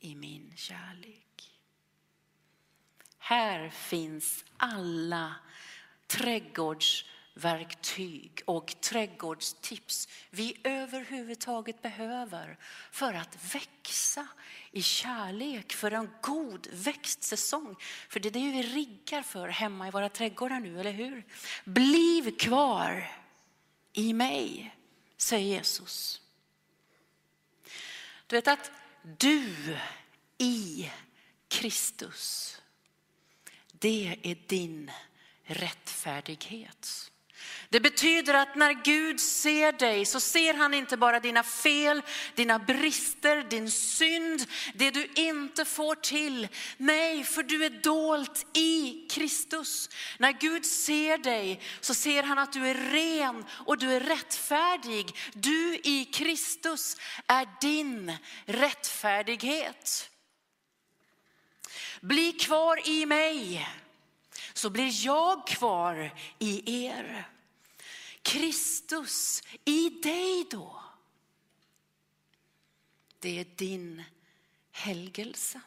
i 0.00 0.14
min 0.14 0.52
kärlek. 0.56 1.60
Här 3.18 3.70
finns 3.70 4.44
alla 4.56 5.34
verktyg 7.34 8.42
och 8.44 8.80
trädgårdstips 8.80 10.08
vi 10.30 10.56
överhuvudtaget 10.64 11.82
behöver 11.82 12.58
för 12.90 13.14
att 13.14 13.54
växa 13.54 14.28
i 14.70 14.82
kärlek 14.82 15.72
för 15.72 15.90
en 15.90 16.10
god 16.22 16.66
växtsäsong. 16.72 17.76
För 18.08 18.20
det 18.20 18.28
är 18.28 18.32
det 18.32 18.50
vi 18.50 18.62
riggar 18.62 19.22
för 19.22 19.48
hemma 19.48 19.88
i 19.88 19.90
våra 19.90 20.08
trädgårdar 20.08 20.60
nu, 20.60 20.80
eller 20.80 20.92
hur? 20.92 21.24
Bliv 21.64 22.36
kvar 22.36 23.10
i 23.92 24.12
mig, 24.12 24.76
säger 25.16 25.46
Jesus. 25.46 26.20
Du 28.26 28.36
vet 28.36 28.48
att 28.48 28.70
du 29.18 29.76
i 30.38 30.90
Kristus, 31.48 32.56
det 33.72 34.18
är 34.22 34.48
din 34.48 34.90
rättfärdighet. 35.44 37.11
Det 37.72 37.80
betyder 37.80 38.34
att 38.34 38.54
när 38.54 38.72
Gud 38.72 39.20
ser 39.20 39.72
dig 39.72 40.04
så 40.04 40.20
ser 40.20 40.54
han 40.54 40.74
inte 40.74 40.96
bara 40.96 41.20
dina 41.20 41.42
fel, 41.42 42.02
dina 42.34 42.58
brister, 42.58 43.42
din 43.42 43.70
synd, 43.70 44.46
det 44.74 44.90
du 44.90 45.08
inte 45.14 45.64
får 45.64 45.94
till. 45.94 46.48
Nej, 46.76 47.24
för 47.24 47.42
du 47.42 47.64
är 47.64 47.70
dolt 47.70 48.46
i 48.52 49.06
Kristus. 49.10 49.90
När 50.18 50.32
Gud 50.32 50.66
ser 50.66 51.18
dig 51.18 51.60
så 51.80 51.94
ser 51.94 52.22
han 52.22 52.38
att 52.38 52.52
du 52.52 52.68
är 52.68 52.74
ren 52.74 53.44
och 53.50 53.78
du 53.78 53.92
är 53.92 54.00
rättfärdig. 54.00 55.16
Du 55.34 55.74
i 55.74 56.04
Kristus 56.12 56.96
är 57.26 57.48
din 57.60 58.12
rättfärdighet. 58.44 60.10
Bli 62.00 62.32
kvar 62.32 62.88
i 62.88 63.06
mig 63.06 63.68
så 64.52 64.70
blir 64.70 65.04
jag 65.06 65.46
kvar 65.46 66.14
i 66.38 66.84
er. 66.84 67.31
Kristus 68.22 69.42
i 69.64 69.88
dig 69.88 70.46
då. 70.50 70.82
Det 73.18 73.38
är 73.38 73.44
din 73.44 74.02
helgelse. 74.70 75.60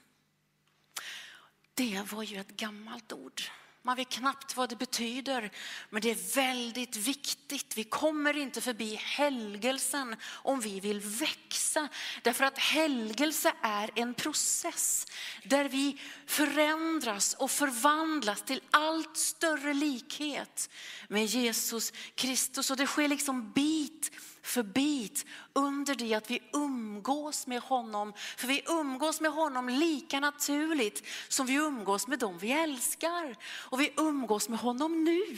Det 1.74 2.12
var 2.12 2.24
ju 2.24 2.38
ett 2.38 2.58
gammalt 2.58 3.14
ord. 3.14 3.42
Man 3.86 3.96
vet 3.96 4.10
knappt 4.10 4.58
vad 4.58 4.70
det 4.70 4.76
betyder, 4.76 5.52
men 5.90 6.02
det 6.02 6.12
är 6.12 6.36
väldigt 6.36 6.96
viktigt. 6.96 7.78
Vi 7.78 7.84
kommer 7.84 8.38
inte 8.38 8.62
förbi 8.62 8.96
helgelsen 8.96 10.16
om 10.26 10.60
vi 10.60 10.80
vill 10.80 11.00
växa. 11.00 11.88
Därför 12.22 12.44
att 12.44 12.58
helgelse 12.58 13.54
är 13.62 13.90
en 13.96 14.14
process 14.14 15.08
där 15.44 15.70
vi 15.70 16.02
förändras 16.26 17.34
och 17.34 17.52
förvandlas 17.52 18.42
till 18.42 18.62
allt 18.72 19.18
större 19.18 19.74
likhet 19.74 20.70
med 21.08 21.26
Jesus 21.26 21.94
Kristus. 22.16 22.72
Och 22.72 22.78
det 22.78 22.88
sker 22.88 23.08
liksom 23.08 23.52
bit 23.52 24.12
för 24.46 24.64
bit 24.64 25.26
under 25.54 25.96
det 25.96 26.14
att 26.14 26.32
vi 26.32 26.42
umgås 26.54 27.48
med 27.48 27.62
honom. 27.62 28.14
För 28.38 28.48
vi 28.48 28.62
umgås 28.68 29.22
med 29.22 29.32
honom 29.32 29.70
lika 29.70 30.20
naturligt 30.20 31.04
som 31.28 31.46
vi 31.46 31.54
umgås 31.54 32.08
med 32.08 32.20
dem 32.20 32.38
vi 32.38 32.52
älskar. 32.52 33.36
Och 33.44 33.80
vi 33.80 33.94
umgås 33.98 34.50
med 34.50 34.60
honom 34.60 35.04
nu. 35.04 35.38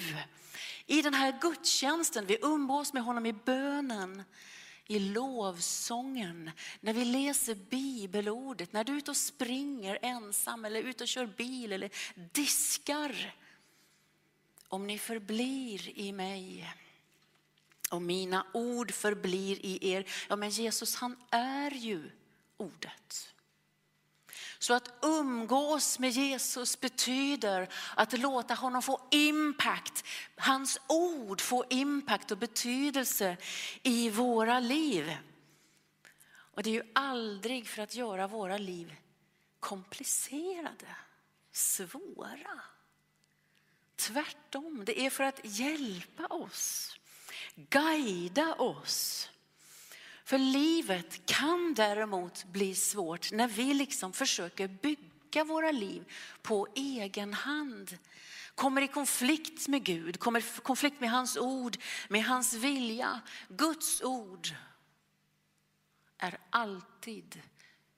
I 0.86 1.02
den 1.02 1.14
här 1.14 1.38
gudstjänsten, 1.42 2.26
vi 2.26 2.38
umgås 2.42 2.94
med 2.94 3.04
honom 3.04 3.26
i 3.26 3.34
bönen 3.34 4.24
i 4.90 5.00
lovsången, 5.00 6.52
när 6.80 6.94
vi 6.94 7.06
läser 7.06 7.56
bibelordet, 7.56 8.74
när 8.74 8.84
du 8.84 8.94
är 8.94 8.98
ute 8.98 9.12
och 9.12 9.18
springer 9.18 10.00
ensam 10.02 10.66
eller 10.66 10.80
ute 10.80 11.04
och 11.04 11.08
kör 11.08 11.26
bil 11.26 11.72
eller 11.72 11.90
diskar. 12.32 13.36
Om 14.68 14.88
ni 14.88 15.00
förblir 15.00 16.00
i 16.00 16.12
mig 16.12 16.70
och 17.90 18.02
mina 18.02 18.46
ord 18.54 18.92
förblir 18.92 19.66
i 19.66 19.92
er. 19.92 20.10
Ja, 20.30 20.36
men 20.36 20.50
Jesus 20.50 20.96
han 20.96 21.16
är 21.32 21.72
ju 21.72 22.12
ordet. 22.58 23.34
Så 24.60 24.74
att 24.74 24.90
umgås 25.02 26.00
med 26.00 26.12
Jesus 26.12 26.80
betyder 26.80 27.70
att 27.96 28.20
låta 28.20 28.54
honom 28.54 28.82
få 28.82 29.08
impact, 29.12 30.06
hans 30.36 30.80
ord 30.88 31.42
få 31.42 31.66
impact 31.70 32.32
och 32.32 32.38
betydelse 32.38 33.38
i 33.84 34.10
våra 34.10 34.60
liv. 34.60 35.18
Och 36.30 36.64
det 36.64 36.70
är 36.70 36.74
ju 36.74 36.92
aldrig 36.96 37.68
för 37.68 37.82
att 37.82 37.96
göra 37.96 38.28
våra 38.28 38.58
liv 38.58 38.96
komplicerade, 39.60 40.96
svåra. 41.52 42.62
Tvärtom, 43.96 44.86
det 44.86 45.02
är 45.02 45.10
för 45.10 45.24
att 45.24 45.40
hjälpa 45.44 46.26
oss 46.26 46.98
guida 47.58 48.56
oss. 48.56 49.30
För 50.24 50.38
livet 50.38 51.26
kan 51.26 51.74
däremot 51.74 52.46
bli 52.46 52.76
svårt 52.76 53.32
när 53.32 53.48
vi 53.48 53.74
liksom 53.74 54.14
försöker 54.14 54.68
bygga 54.68 55.44
våra 55.44 55.72
liv 55.72 56.12
på 56.42 56.68
egen 56.76 57.34
hand. 57.34 57.98
Kommer 58.56 58.82
i 58.82 58.88
konflikt 58.88 59.68
med 59.68 59.84
Gud, 59.84 60.20
kommer 60.20 60.40
i 60.40 60.44
konflikt 60.64 61.00
med 61.00 61.12
hans 61.12 61.38
ord, 61.38 61.78
med 62.10 62.24
hans 62.24 62.54
vilja. 62.54 63.22
Guds 63.50 64.02
ord 64.02 64.48
är 66.18 66.38
alltid 66.50 67.42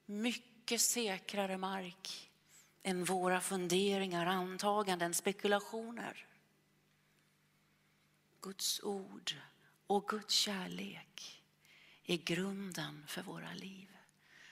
mycket 0.06 0.82
säkrare 0.82 1.58
mark 1.58 2.30
än 2.84 3.04
våra 3.04 3.42
funderingar, 3.42 4.26
antaganden, 4.26 5.14
spekulationer. 5.14 6.29
Guds 8.42 8.80
ord 8.84 9.36
och 9.88 10.08
Guds 10.08 10.34
kärlek 10.34 11.44
är 12.04 12.18
grunden 12.18 13.04
för 13.08 13.22
våra 13.22 13.54
liv. 13.54 13.98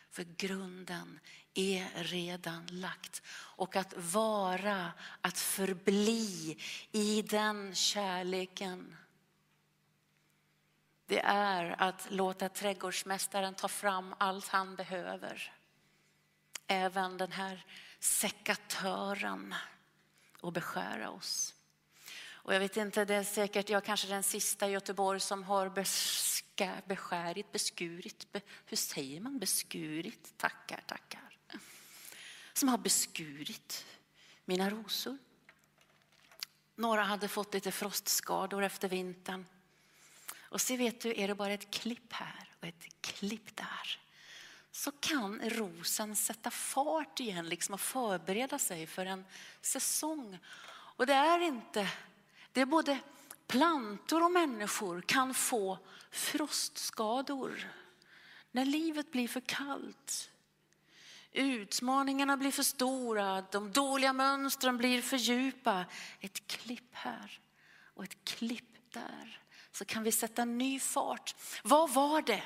För 0.10 0.23
grunden 0.23 1.19
är 1.54 2.04
redan 2.04 2.67
lagt. 2.67 3.21
Och 3.30 3.76
att 3.76 3.93
vara, 3.97 4.93
att 5.21 5.38
förbli 5.38 6.58
i 6.91 7.21
den 7.21 7.76
kärleken. 7.76 8.95
Det 11.06 11.19
är 11.19 11.82
att 11.82 12.08
låta 12.10 12.50
trädgårdsmästaren 12.50 13.56
ta 13.56 13.67
fram 13.67 14.15
allt 14.17 14.47
han 14.47 14.76
behöver. 14.76 15.54
Även 16.67 17.17
den 17.17 17.32
här 17.32 17.65
sekatören 18.00 19.56
och 20.41 20.54
beskära 20.54 21.10
oss. 21.10 21.57
Och 22.48 22.54
jag 22.54 22.60
vet 22.60 22.78
inte, 22.78 23.06
det 23.06 23.16
är 23.16 23.24
säkert 23.24 23.70
jag 23.70 23.84
kanske 23.84 24.08
den 24.08 24.24
sista 24.24 24.68
i 24.68 24.72
Göteborg 24.72 25.20
som 25.20 25.44
har 25.44 25.70
beska, 25.70 26.82
beskärit, 26.86 27.52
beskurit, 27.52 28.32
be, 28.32 28.42
hur 28.66 28.78
säger 28.78 29.22
man 29.22 29.40
beskurit? 29.40 30.38
Tackar, 30.38 30.84
tackar. 30.86 31.38
Som 32.54 32.70
har 32.70 32.78
beskurit 32.78 33.86
mina 34.46 34.70
rosor. 34.70 35.18
Några 36.76 37.04
hade 37.04 37.28
fått 37.28 37.54
lite 37.54 37.72
frostskador 37.72 38.64
efter 38.64 38.88
vintern. 38.88 39.46
Och 40.38 40.62
så 40.62 40.76
vet 40.76 41.02
du, 41.02 41.14
är 41.22 41.28
det 41.28 41.36
bara 41.36 41.54
ett 41.54 41.72
klipp 41.72 42.14
här 42.14 42.54
och 42.60 42.68
ett 42.68 43.02
klipp 43.02 43.56
där 43.56 44.00
så 44.72 44.92
kan 44.92 45.50
rosen 45.50 46.16
sätta 46.16 46.52
fart 46.52 47.20
igen 47.20 47.50
liksom 47.50 47.74
och 47.74 47.82
förbereda 47.82 48.60
sig 48.60 48.88
för 48.88 49.06
en 49.06 49.26
säsong. 49.62 50.40
Och 50.70 51.06
det 51.06 51.14
är 51.14 51.40
inte 51.40 51.90
det 52.58 52.62
är 52.62 52.65
både 52.65 53.00
plantor 53.48 54.24
och 54.24 54.32
människor 54.32 55.02
kan 55.02 55.34
få 55.34 55.78
frostskador 56.12 57.72
när 58.52 58.65
livet 58.65 59.12
blir 59.12 59.28
för 59.28 59.41
kallt. 59.41 60.30
Utmaningarna 61.32 62.38
blir 62.38 62.52
för 62.52 62.63
stora, 62.63 63.41
de 63.52 63.72
dåliga 63.72 64.13
mönstren 64.13 64.78
blir 64.78 65.02
för 65.02 65.17
djupa. 65.17 65.86
Ett 66.20 66.48
klipp 66.48 66.89
här 66.91 67.39
och 67.93 68.04
ett 68.04 68.24
klipp 68.24 68.93
där 68.93 69.41
så 69.72 69.86
kan 69.86 70.04
vi 70.04 70.12
sätta 70.12 70.46
ny 70.46 70.80
fart. 70.80 71.36
Vad 71.63 71.93
var 71.93 72.22
det 72.22 72.43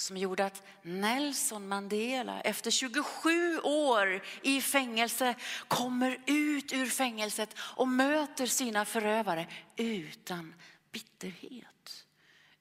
som 0.00 0.16
gjorde 0.16 0.46
att 0.46 0.62
Nelson 0.82 1.68
Mandela 1.68 2.40
efter 2.40 2.70
27 2.70 3.60
år 3.60 4.24
i 4.42 4.60
fängelse 4.60 5.34
kommer 5.68 6.18
ut 6.26 6.72
ur 6.72 6.86
fängelset 6.86 7.54
och 7.58 7.88
möter 7.88 8.46
sina 8.46 8.84
förövare 8.84 9.46
utan 9.76 10.54
bitterhet, 10.92 12.06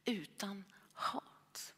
utan 0.05 0.65
hat. 0.93 1.73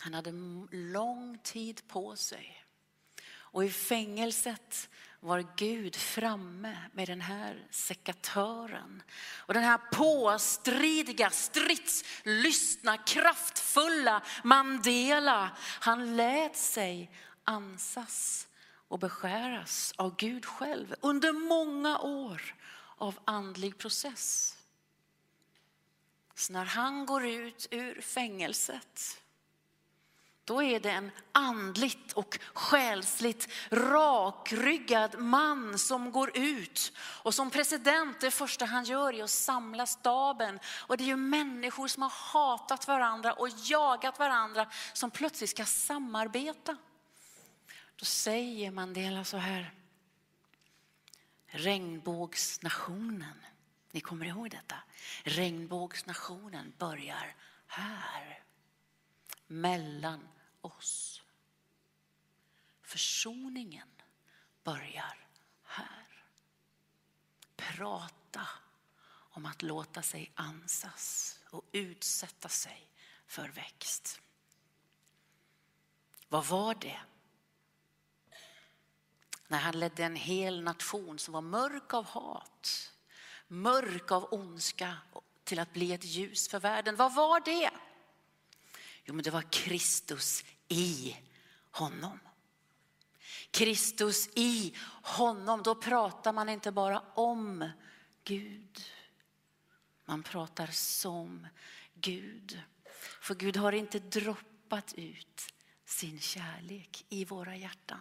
Han 0.00 0.14
hade 0.14 0.32
lång 0.70 1.38
tid 1.38 1.88
på 1.88 2.16
sig 2.16 2.64
och 3.30 3.64
i 3.64 3.70
fängelset 3.70 4.90
var 5.20 5.46
Gud 5.56 5.96
framme 5.96 6.78
med 6.92 7.08
den 7.08 7.20
här 7.20 7.66
sekatören. 7.70 9.02
Och 9.36 9.54
den 9.54 9.62
här 9.62 9.78
påstridiga, 9.92 11.30
stridslystna, 11.30 12.96
kraftfulla 12.96 14.22
Mandela, 14.44 15.56
han 15.80 16.16
lät 16.16 16.56
sig 16.56 17.10
ansas 17.44 18.48
och 18.88 18.98
beskäras 18.98 19.94
av 19.96 20.16
Gud 20.16 20.46
själv 20.46 20.94
under 21.00 21.32
många 21.32 21.98
år 21.98 22.54
av 22.96 23.18
andlig 23.24 23.78
process. 23.78 24.54
Så 26.34 26.52
när 26.52 26.64
han 26.64 27.06
går 27.06 27.26
ut 27.26 27.68
ur 27.70 28.00
fängelset 28.00 29.22
då 30.48 30.62
är 30.62 30.80
det 30.80 30.90
en 30.90 31.10
andligt 31.32 32.12
och 32.12 32.38
själsligt 32.54 33.48
rakryggad 33.70 35.18
man 35.18 35.78
som 35.78 36.12
går 36.12 36.38
ut. 36.38 36.92
Och 36.98 37.34
som 37.34 37.50
president, 37.50 38.20
det 38.20 38.30
första 38.30 38.64
han 38.64 38.84
gör 38.84 39.14
är 39.14 39.24
att 39.24 39.30
samla 39.30 39.86
staben. 39.86 40.58
Och 40.66 40.96
det 40.96 41.04
är 41.04 41.06
ju 41.06 41.16
människor 41.16 41.88
som 41.88 42.02
har 42.02 42.12
hatat 42.32 42.88
varandra 42.88 43.32
och 43.32 43.48
jagat 43.48 44.18
varandra 44.18 44.68
som 44.92 45.10
plötsligt 45.10 45.50
ska 45.50 45.64
samarbeta. 45.64 46.76
Då 47.96 48.04
säger 48.04 48.70
Mandela 48.70 49.24
så 49.24 49.36
här. 49.36 49.74
Regnbågsnationen, 51.46 53.44
ni 53.90 54.00
kommer 54.00 54.26
ihåg 54.26 54.50
detta? 54.50 54.76
Regnbågsnationen 55.24 56.72
börjar 56.78 57.34
här. 57.66 58.42
Mellan 59.46 60.28
oss. 60.78 61.22
Försoningen 62.82 63.88
börjar 64.64 65.28
här. 65.62 66.24
Prata 67.56 68.48
om 69.30 69.46
att 69.46 69.62
låta 69.62 70.02
sig 70.02 70.32
ansas 70.34 71.38
och 71.50 71.64
utsätta 71.72 72.48
sig 72.48 72.90
för 73.26 73.48
växt. 73.48 74.20
Vad 76.28 76.46
var 76.46 76.74
det? 76.74 77.00
När 79.46 79.58
han 79.58 79.78
ledde 79.78 80.04
en 80.04 80.16
hel 80.16 80.62
nation 80.62 81.18
som 81.18 81.34
var 81.34 81.40
mörk 81.40 81.94
av 81.94 82.04
hat, 82.04 82.92
mörk 83.48 84.10
av 84.10 84.28
ondska 84.30 84.96
till 85.44 85.58
att 85.58 85.72
bli 85.72 85.92
ett 85.92 86.04
ljus 86.04 86.48
för 86.48 86.60
världen. 86.60 86.96
Vad 86.96 87.14
var 87.14 87.40
det? 87.40 87.70
Jo, 89.04 89.14
men 89.14 89.22
det 89.22 89.30
var 89.30 89.52
Kristus 89.52 90.44
i 90.68 91.16
honom. 91.70 92.18
Kristus 93.50 94.28
i 94.34 94.74
honom, 95.02 95.62
då 95.62 95.74
pratar 95.74 96.32
man 96.32 96.48
inte 96.48 96.72
bara 96.72 97.02
om 97.14 97.70
Gud. 98.24 98.84
Man 100.04 100.22
pratar 100.22 100.66
som 100.66 101.46
Gud. 101.94 102.62
För 103.20 103.34
Gud 103.34 103.56
har 103.56 103.72
inte 103.72 103.98
droppat 103.98 104.94
ut 104.96 105.54
sin 105.84 106.20
kärlek 106.20 107.04
i 107.08 107.24
våra 107.24 107.56
hjärtan. 107.56 108.00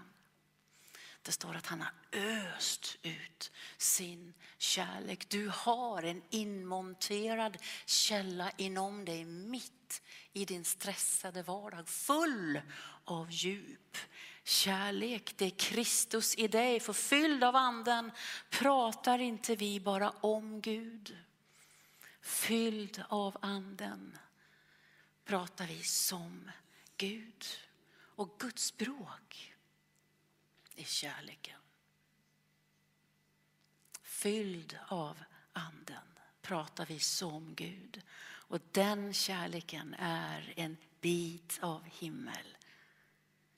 Det 1.28 1.34
står 1.34 1.56
att 1.56 1.66
han 1.66 1.82
har 1.82 1.94
öst 2.12 2.98
ut 3.04 3.52
sin 3.78 4.34
kärlek. 4.58 5.30
Du 5.30 5.52
har 5.54 6.04
en 6.04 6.24
inmonterad 6.30 7.58
källa 7.86 8.52
inom 8.58 9.06
dig 9.06 9.26
mitt 9.26 10.02
i 10.34 10.46
din 10.46 10.66
stressade 10.66 11.44
vardag. 11.44 11.88
Full 11.88 12.62
av 13.04 13.32
djup 13.32 13.98
kärlek. 14.44 15.34
Det 15.38 15.46
är 15.46 15.50
Kristus 15.50 16.36
i 16.36 16.48
dig. 16.48 16.80
Förfylld 16.80 17.44
av 17.44 17.56
anden 17.56 18.12
pratar 18.50 19.20
inte 19.20 19.56
vi 19.56 19.80
bara 19.80 20.10
om 20.10 20.62
Gud. 20.62 21.18
Fylld 22.22 23.04
av 23.10 23.38
anden 23.42 24.18
pratar 25.26 25.68
vi 25.68 25.84
som 25.84 26.52
Gud. 26.98 27.46
Och 28.16 28.40
Guds 28.40 28.64
språk 28.64 29.57
är 30.78 30.84
kärleken. 30.84 31.60
Fylld 34.02 34.78
av 34.88 35.18
anden 35.54 36.08
pratar 36.42 36.86
vi 36.86 37.00
som 37.00 37.56
Gud. 37.56 38.02
Och 38.20 38.62
den 38.72 39.14
kärleken 39.14 39.96
är 40.00 40.54
en 40.56 40.78
bit 41.02 41.60
av 41.62 41.84
himmel 41.84 42.58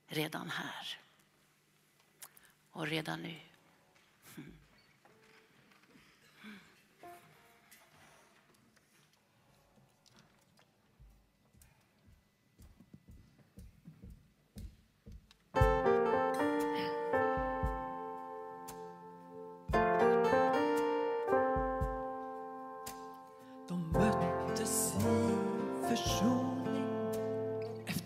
redan 0.06 0.50
här. 0.50 0.98
Och 2.70 2.86
redan 2.86 3.22
nu. 3.22 3.49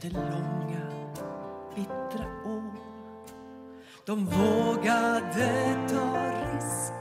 Efter 0.04 0.20
långa 0.20 0.86
bittra 1.74 2.26
år. 2.46 2.74
De 4.06 4.26
vågade 4.26 5.76
ta 5.88 6.30
risker 6.40 6.93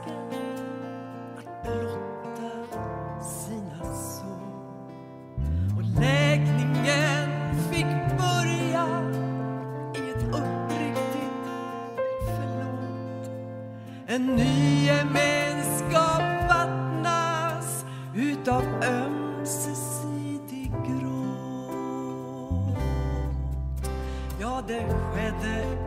Ja, 24.74 25.30
det 25.42 25.83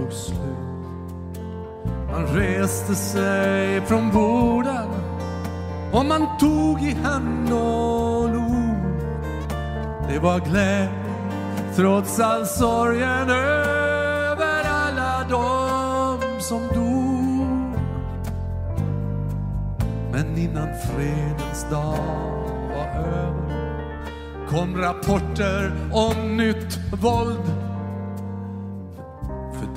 tog 0.00 0.12
slut. 0.12 1.40
Man 2.12 2.26
reste 2.26 2.94
sig 2.94 3.80
från 3.80 4.10
borden 4.10 4.88
och 5.92 6.04
man 6.06 6.38
tog 6.38 6.82
i 6.82 6.94
hand 6.94 7.52
och 7.52 8.28
log. 8.28 8.76
Det 10.08 10.18
var 10.18 10.40
glädje 10.40 10.88
trots 11.76 12.20
all 12.20 12.46
sorgen 12.46 13.30
över 13.30 14.64
alla 14.64 15.28
dem 15.28 16.40
som 16.40 16.60
dog. 16.74 17.80
Men 20.12 20.38
innan 20.38 20.68
fredens 20.86 21.66
dag 21.70 21.98
var 22.74 23.04
över 23.04 23.50
kom 24.48 24.76
rapporter 24.76 25.72
om 25.92 26.36
nytt 26.36 26.78
våld. 26.92 27.59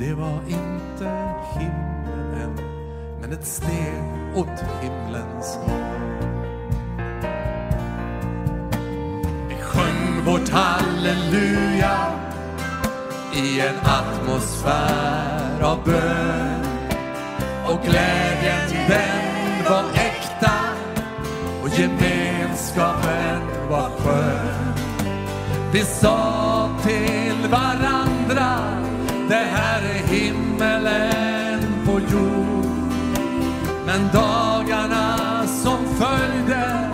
Det 0.08 0.14
var 0.14 0.40
inte 0.48 1.12
himlen 1.60 2.34
än, 2.42 2.60
men 3.22 3.34
ett 3.34 3.46
steg 3.46 4.04
åt 4.36 4.64
himlens 4.82 5.56
håll. 5.56 6.30
Vi 9.50 9.56
sjöng 9.56 10.26
vårt 10.26 10.50
halleluja 10.50 11.98
i 13.36 13.60
en 13.60 13.76
atmosfär 13.84 15.62
av 15.62 15.84
bön. 15.86 16.66
Och 17.68 17.80
glädjen 17.86 18.88
den 18.88 19.64
var 19.70 19.84
äkta 19.94 20.60
och 21.64 21.70
gemenskapen 21.70 23.42
var 23.70 23.90
skön. 23.90 24.74
Vi 25.74 25.80
sa 25.80 26.70
till 26.84 27.50
varandra, 27.52 28.60
det 29.30 29.36
här 29.36 29.82
är 29.82 30.08
himmelen 30.08 31.60
på 31.86 31.92
jord. 31.92 32.66
Men 33.86 34.10
dagarna 34.14 35.48
som 35.48 35.78
följde 35.86 36.90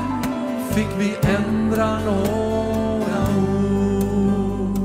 fick 0.71 0.87
vi 0.97 1.15
ändra 1.21 1.99
några 1.99 3.21
ord. 3.37 4.77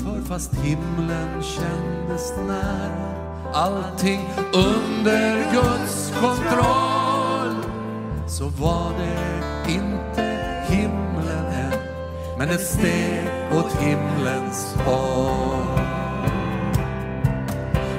För 0.00 0.22
fast 0.28 0.54
himlen 0.54 1.42
kändes 1.42 2.32
nära. 2.46 3.12
Allting 3.54 4.20
under 4.52 5.52
Guds 5.52 6.12
kontroll. 6.20 7.56
Så 8.28 8.48
var 8.48 8.92
det 8.98 9.72
inte 9.72 10.38
himlen 10.66 11.46
än, 11.46 11.78
men 12.38 12.50
ett 12.50 12.66
steg 12.66 13.31
åt 13.56 13.72
himlens 13.72 14.76
håll. 14.84 15.66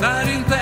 När 0.01 0.35
inte 0.37 0.55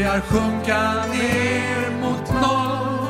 börjar 0.00 0.20
sjunka 0.20 1.06
ner 1.12 2.00
mot 2.00 2.32
noll 2.42 3.08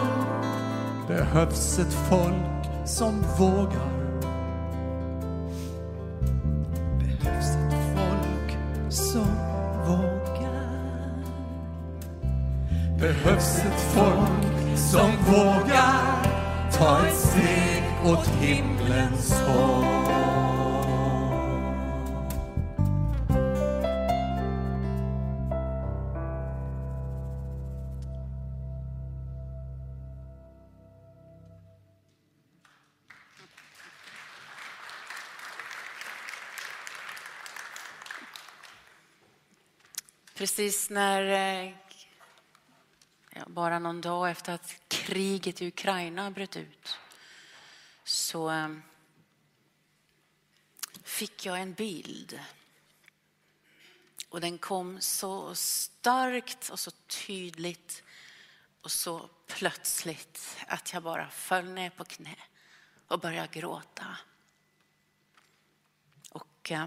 behövs 1.09 1.79
ett 1.79 1.93
folk 2.09 2.89
som 2.89 3.25
vågar. 3.39 4.21
Behövs 6.99 7.47
ett 7.57 7.75
folk 7.95 8.57
som 8.89 9.27
vågar. 9.87 11.25
Behövs 13.01 13.59
ett 13.59 13.81
folk 13.81 14.77
som 14.77 15.11
vågar 15.27 16.25
ta 16.73 17.07
ett 17.07 17.17
steg 17.17 17.83
åt 18.05 18.27
himlens 18.27 19.33
håll. 19.33 20.30
Precis 40.51 40.91
när, 40.91 41.23
eh, 41.23 41.73
ja, 43.31 43.45
bara 43.47 43.79
någon 43.79 44.01
dag 44.01 44.31
efter 44.31 44.53
att 44.53 44.81
kriget 44.89 45.63
i 45.63 45.69
Ukraina 45.69 46.31
bröt 46.31 46.57
ut, 46.57 46.99
så 48.05 48.51
eh, 48.51 48.69
fick 51.03 51.47
jag 51.47 51.61
en 51.61 51.73
bild. 51.73 52.41
Och 54.29 54.41
den 54.41 54.59
kom 54.59 55.01
så 55.01 55.55
starkt 55.55 56.69
och 56.69 56.81
så 56.81 56.91
tydligt 57.27 58.03
och 58.81 58.91
så 58.91 59.31
plötsligt 59.47 60.57
att 60.67 60.93
jag 60.93 61.03
bara 61.03 61.31
föll 61.31 61.71
ner 61.71 61.91
på 61.91 62.05
knä 62.05 62.37
och 63.09 63.21
började 63.21 63.61
gråta. 63.61 64.17
Och 66.31 66.71
eh, 66.71 66.87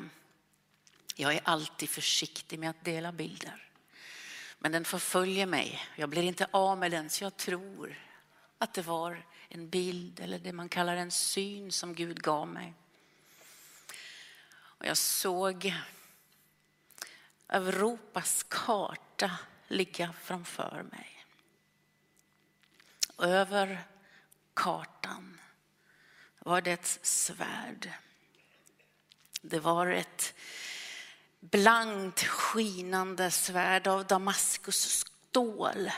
jag 1.16 1.34
är 1.34 1.42
alltid 1.44 1.90
försiktig 1.90 2.60
med 2.60 2.70
att 2.70 2.86
dela 2.86 3.12
bilder. 3.12 3.70
Men 4.60 4.72
den 4.72 4.86
förföljer 4.86 5.46
mig. 5.46 5.82
Jag 5.96 6.10
blir 6.10 6.24
inte 6.24 6.48
av 6.52 6.78
med 6.78 6.92
den, 6.92 7.10
så 7.10 7.24
jag 7.24 7.38
tror 7.38 8.02
att 8.58 8.74
det 8.74 8.82
var 8.82 9.26
en 9.50 9.70
bild 9.70 10.20
eller 10.20 10.40
det 10.40 10.54
man 10.54 10.70
kallar 10.70 10.96
en 10.96 11.12
syn 11.12 11.72
som 11.72 11.96
Gud 11.96 12.22
gav 12.22 12.48
mig. 12.48 12.74
Och 14.56 14.86
jag 14.86 14.98
såg 14.98 15.74
Europas 17.48 18.44
karta 18.44 19.38
ligga 19.68 20.14
framför 20.14 20.86
mig. 20.92 21.26
Över 23.18 23.84
kartan 24.54 25.42
var 26.40 26.62
det 26.62 26.72
ett 26.72 27.00
svärd. 27.02 27.92
Det 29.42 29.60
var 29.60 29.88
ett 29.88 30.34
blankt 31.52 32.24
skinande 32.24 33.32
svärd 33.32 33.88
av 33.88 34.06
Damaskus 34.06 35.06
stål. 35.30 35.92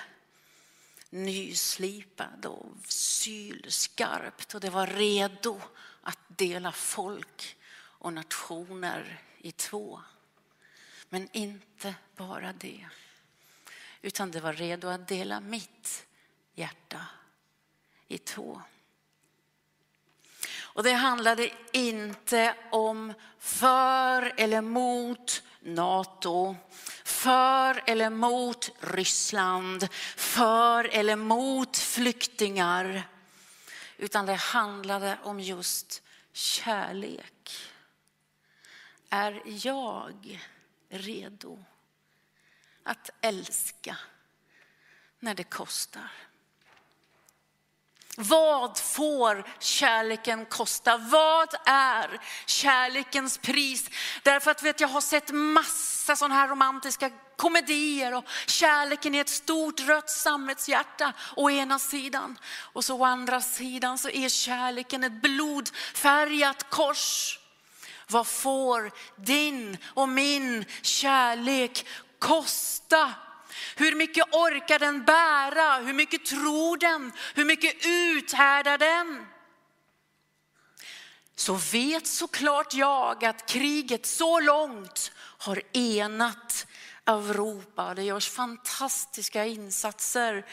Nyslipad 1.10 2.46
och 2.46 2.68
sylskarpt 2.88 4.56
och 4.56 4.62
det 4.62 4.70
var 4.70 4.88
redo 4.88 5.62
att 6.02 6.20
dela 6.28 6.72
folk 6.72 7.58
och 7.76 8.14
nationer 8.14 9.22
i 9.38 9.52
två. 9.52 10.02
Men 11.10 11.30
inte 11.32 11.96
bara 12.16 12.54
det, 12.54 12.88
utan 14.02 14.32
det 14.32 14.40
var 14.40 14.54
redo 14.54 14.88
att 14.88 15.08
dela 15.08 15.40
mitt 15.40 16.06
hjärta 16.54 17.06
i 18.08 18.18
två. 18.18 18.62
Och 20.76 20.84
det 20.84 20.94
handlade 20.94 21.50
inte 21.72 22.56
om 22.72 23.14
för 23.40 24.34
eller 24.38 24.62
mot 24.62 25.44
Nato, 25.60 26.56
för 27.04 27.84
eller 27.86 28.10
mot 28.10 28.72
Ryssland, 28.80 29.88
för 30.18 30.84
eller 30.84 31.16
mot 31.16 31.78
flyktingar. 31.78 33.04
Utan 33.98 34.26
det 34.26 34.34
handlade 34.34 35.18
om 35.24 35.40
just 35.40 36.04
kärlek. 36.32 37.52
Är 39.10 39.42
jag 39.46 40.40
redo 40.90 41.64
att 42.84 43.10
älska 43.22 43.98
när 45.20 45.36
det 45.36 45.44
kostar? 45.44 46.12
Vad 48.16 48.78
får 48.78 49.44
kärleken 49.60 50.46
kosta? 50.46 50.98
Vad 50.98 51.56
är 51.66 52.22
kärlekens 52.46 53.38
pris? 53.38 53.90
Därför 54.24 54.52
att 54.52 54.64
vet, 54.64 54.80
jag 54.80 54.88
har 54.88 55.02
sett 55.02 55.32
massa 55.32 56.16
sådana 56.16 56.36
här 56.36 56.48
romantiska 56.48 57.12
komedier 57.38 58.14
och 58.14 58.24
kärleken 58.48 59.16
är 59.16 59.22
ett 59.22 59.30
stort 59.30 59.80
rött 59.80 60.10
sammetshjärta 60.10 61.14
å 61.36 61.50
ena 61.50 61.80
sidan. 61.80 62.38
Och 62.74 62.86
så 62.86 63.00
å 63.00 63.06
andra 63.06 63.42
sidan 63.42 63.98
så 63.98 64.10
är 64.10 64.30
kärleken 64.30 65.04
ett 65.04 65.22
blodfärgat 65.22 66.70
kors. 66.70 67.40
Vad 68.08 68.28
får 68.28 68.92
din 69.16 69.78
och 69.86 70.10
min 70.10 70.66
kärlek 70.82 71.86
kosta? 72.20 73.14
Hur 73.76 73.96
mycket 73.96 74.34
orkar 74.34 74.80
den 74.80 75.04
bära? 75.04 75.78
Hur 75.78 75.94
mycket 75.94 76.26
tror 76.26 76.78
den? 76.78 77.12
Hur 77.36 77.46
mycket 77.46 77.86
uthärdar 77.86 78.78
den? 78.78 79.26
Så 81.36 81.54
vet 81.54 82.08
såklart 82.08 82.74
jag 82.74 83.26
att 83.26 83.46
kriget 83.46 84.06
så 84.06 84.40
långt 84.40 85.12
har 85.18 85.62
enat 85.74 86.68
Europa. 87.06 87.94
Det 87.94 88.04
görs 88.04 88.30
fantastiska 88.30 89.46
insatser 89.46 90.46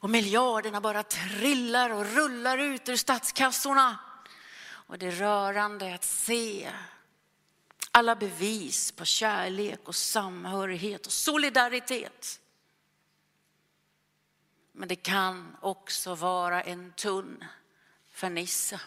och 0.00 0.10
miljarderna 0.10 0.80
bara 0.80 1.02
trillar 1.02 1.90
och 1.90 2.06
rullar 2.06 2.58
ut 2.58 2.88
ur 2.88 2.96
statskassorna. 2.96 3.98
Och 4.88 4.98
det 4.98 5.06
är 5.06 5.10
rörande 5.10 5.94
att 5.94 6.04
se 6.04 6.70
alla 7.90 8.14
bevis 8.16 8.92
på 8.92 9.04
kärlek 9.04 9.80
och 9.84 9.94
samhörighet 9.96 11.06
och 11.06 11.12
solidaritet. 11.12 12.40
Men 14.72 14.88
det 14.88 14.96
kan 14.96 15.56
också 15.60 16.14
vara 16.14 16.62
en 16.62 16.92
tunn 16.92 17.44
fernissa. 18.12 18.80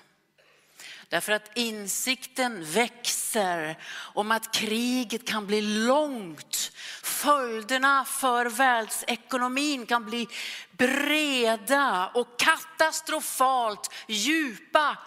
Därför 1.09 1.31
att 1.31 1.57
insikten 1.57 2.65
växer 2.65 3.77
om 3.93 4.31
att 4.31 4.53
kriget 4.53 5.27
kan 5.27 5.47
bli 5.47 5.61
långt. 5.61 6.71
Följderna 7.03 8.05
för 8.05 8.45
världsekonomin 8.45 9.85
kan 9.85 10.05
bli 10.05 10.27
breda 10.71 12.11
och 12.13 12.39
katastrofalt 12.39 13.93
djupa 14.07 14.97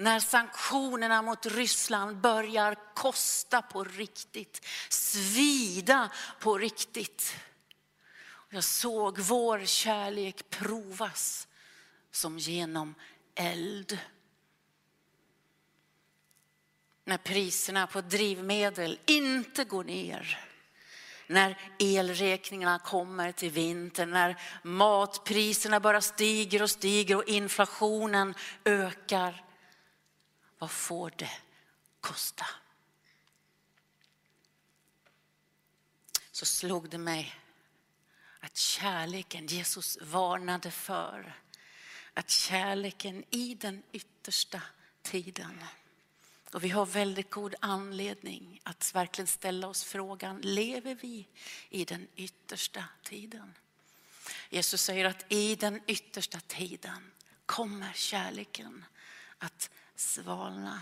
när 0.00 0.20
sanktionerna 0.20 1.22
mot 1.22 1.46
Ryssland 1.46 2.16
börjar 2.16 2.76
kosta 2.94 3.62
på 3.62 3.84
riktigt, 3.84 4.66
svida 4.88 6.10
på 6.40 6.58
riktigt. 6.58 7.34
Jag 8.50 8.64
såg 8.64 9.18
vår 9.18 9.64
kärlek 9.64 10.50
provas 10.50 11.48
som 12.10 12.38
genom 12.38 12.94
eld. 13.34 13.98
När 17.04 17.18
priserna 17.18 17.86
på 17.86 18.00
drivmedel 18.00 18.98
inte 19.06 19.64
går 19.64 19.84
ner. 19.84 20.46
när 21.26 21.58
elräkningarna 21.78 22.78
kommer 22.78 23.32
till 23.32 23.50
vintern, 23.50 24.10
när 24.10 24.36
matpriserna 24.62 25.80
bara 25.80 26.00
stiger 26.00 26.62
och 26.62 26.70
stiger 26.70 27.16
och 27.16 27.28
inflationen 27.28 28.34
ökar. 28.64 29.49
Vad 30.60 30.70
får 30.70 31.12
det 31.16 31.30
kosta? 32.00 32.46
Så 36.30 36.46
slog 36.46 36.90
det 36.90 36.98
mig 36.98 37.34
att 38.40 38.56
kärleken 38.56 39.46
Jesus 39.46 39.98
varnade 40.00 40.70
för, 40.70 41.40
att 42.14 42.30
kärleken 42.30 43.24
i 43.30 43.54
den 43.54 43.82
yttersta 43.92 44.62
tiden 45.02 45.64
och 46.52 46.64
vi 46.64 46.68
har 46.68 46.86
väldigt 46.86 47.30
god 47.30 47.54
anledning 47.60 48.60
att 48.62 48.94
verkligen 48.94 49.26
ställa 49.26 49.68
oss 49.68 49.84
frågan, 49.84 50.40
lever 50.40 50.94
vi 50.94 51.28
i 51.68 51.84
den 51.84 52.08
yttersta 52.16 52.84
tiden? 53.02 53.54
Jesus 54.50 54.82
säger 54.82 55.04
att 55.04 55.32
i 55.32 55.54
den 55.54 55.80
yttersta 55.86 56.40
tiden 56.40 57.10
kommer 57.46 57.92
kärleken 57.92 58.84
att 59.38 59.70
svalna. 60.00 60.80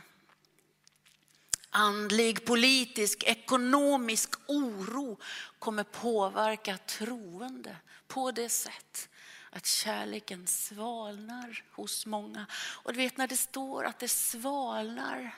Andlig, 1.70 2.46
politisk, 2.46 3.24
ekonomisk 3.24 4.34
oro 4.46 5.18
kommer 5.58 5.84
påverka 5.84 6.78
troende 6.78 7.76
på 8.06 8.30
det 8.30 8.48
sätt 8.48 9.08
att 9.50 9.66
kärleken 9.66 10.46
svalnar 10.46 11.64
hos 11.72 12.06
många. 12.06 12.46
Och 12.54 12.92
du 12.92 12.98
vet 12.98 13.16
när 13.16 13.28
det 13.28 13.36
står 13.36 13.84
att 13.84 13.98
det 13.98 14.08
svalnar 14.08 15.34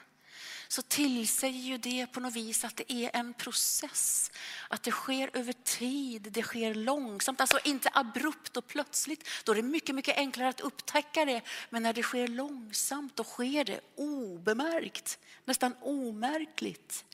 så 0.71 0.81
tillsäger 0.81 1.59
ju 1.59 1.77
det 1.77 2.07
på 2.07 2.19
något 2.19 2.35
vis 2.35 2.63
att 2.63 2.75
det 2.75 2.93
är 2.93 3.09
en 3.13 3.33
process. 3.33 4.31
Att 4.67 4.83
det 4.83 4.91
sker 4.91 5.29
över 5.33 5.53
tid, 5.53 6.27
det 6.31 6.43
sker 6.43 6.75
långsamt, 6.75 7.41
alltså 7.41 7.59
inte 7.63 7.89
abrupt 7.93 8.57
och 8.57 8.67
plötsligt. 8.67 9.27
Då 9.43 9.51
är 9.51 9.55
det 9.55 9.61
mycket, 9.61 9.95
mycket 9.95 10.17
enklare 10.17 10.49
att 10.49 10.61
upptäcka 10.61 11.25
det. 11.25 11.41
Men 11.69 11.83
när 11.83 11.93
det 11.93 12.03
sker 12.03 12.27
långsamt, 12.27 13.15
då 13.15 13.23
sker 13.23 13.63
det 13.63 13.81
obemärkt, 13.95 15.19
nästan 15.45 15.75
omärkligt. 15.81 17.05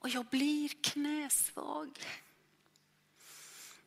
Och 0.00 0.08
jag 0.08 0.24
blir 0.24 0.68
knäsvag. 0.68 1.98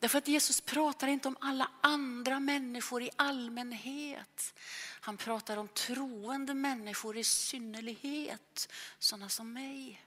Därför 0.03 0.17
att 0.17 0.27
Jesus 0.27 0.61
pratar 0.61 1.07
inte 1.07 1.27
om 1.27 1.37
alla 1.39 1.69
andra 1.81 2.39
människor 2.39 3.03
i 3.03 3.09
allmänhet. 3.15 4.53
Han 4.99 5.17
pratar 5.17 5.57
om 5.57 5.67
troende 5.67 6.53
människor 6.53 7.17
i 7.17 7.23
synnerlighet. 7.23 8.69
Sådana 8.99 9.29
som 9.29 9.53
mig 9.53 10.05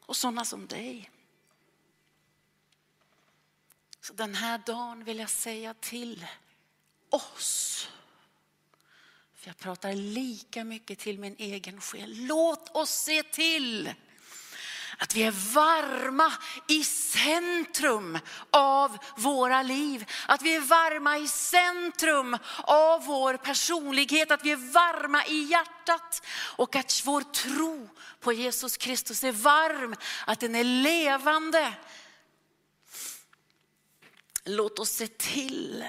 och 0.00 0.16
sådana 0.16 0.44
som 0.44 0.66
dig. 0.66 1.10
Så 4.00 4.12
den 4.12 4.34
här 4.34 4.58
dagen 4.66 5.04
vill 5.04 5.18
jag 5.18 5.30
säga 5.30 5.74
till 5.74 6.26
oss. 7.10 7.88
För 9.34 9.48
jag 9.48 9.58
pratar 9.58 9.92
lika 9.92 10.64
mycket 10.64 10.98
till 10.98 11.18
min 11.18 11.36
egen 11.38 11.80
själ. 11.80 12.26
Låt 12.26 12.76
oss 12.76 12.90
se 12.90 13.22
till 13.22 13.94
att 14.98 15.14
vi 15.14 15.22
är 15.22 15.54
varma 15.54 16.32
i 16.68 16.84
centrum 16.84 18.18
av 18.50 18.98
våra 19.16 19.62
liv. 19.62 20.10
Att 20.26 20.42
vi 20.42 20.54
är 20.54 20.60
varma 20.60 21.18
i 21.18 21.28
centrum 21.28 22.38
av 22.58 23.04
vår 23.06 23.36
personlighet. 23.36 24.30
Att 24.30 24.44
vi 24.44 24.50
är 24.50 24.72
varma 24.72 25.26
i 25.26 25.42
hjärtat. 25.42 26.26
Och 26.56 26.76
att 26.76 27.02
vår 27.04 27.20
tro 27.20 27.88
på 28.20 28.32
Jesus 28.32 28.76
Kristus 28.76 29.24
är 29.24 29.32
varm. 29.32 29.96
Att 30.26 30.40
den 30.40 30.54
är 30.54 30.64
levande. 30.64 31.74
Låt 34.44 34.78
oss 34.78 34.90
se 34.90 35.06
till 35.06 35.84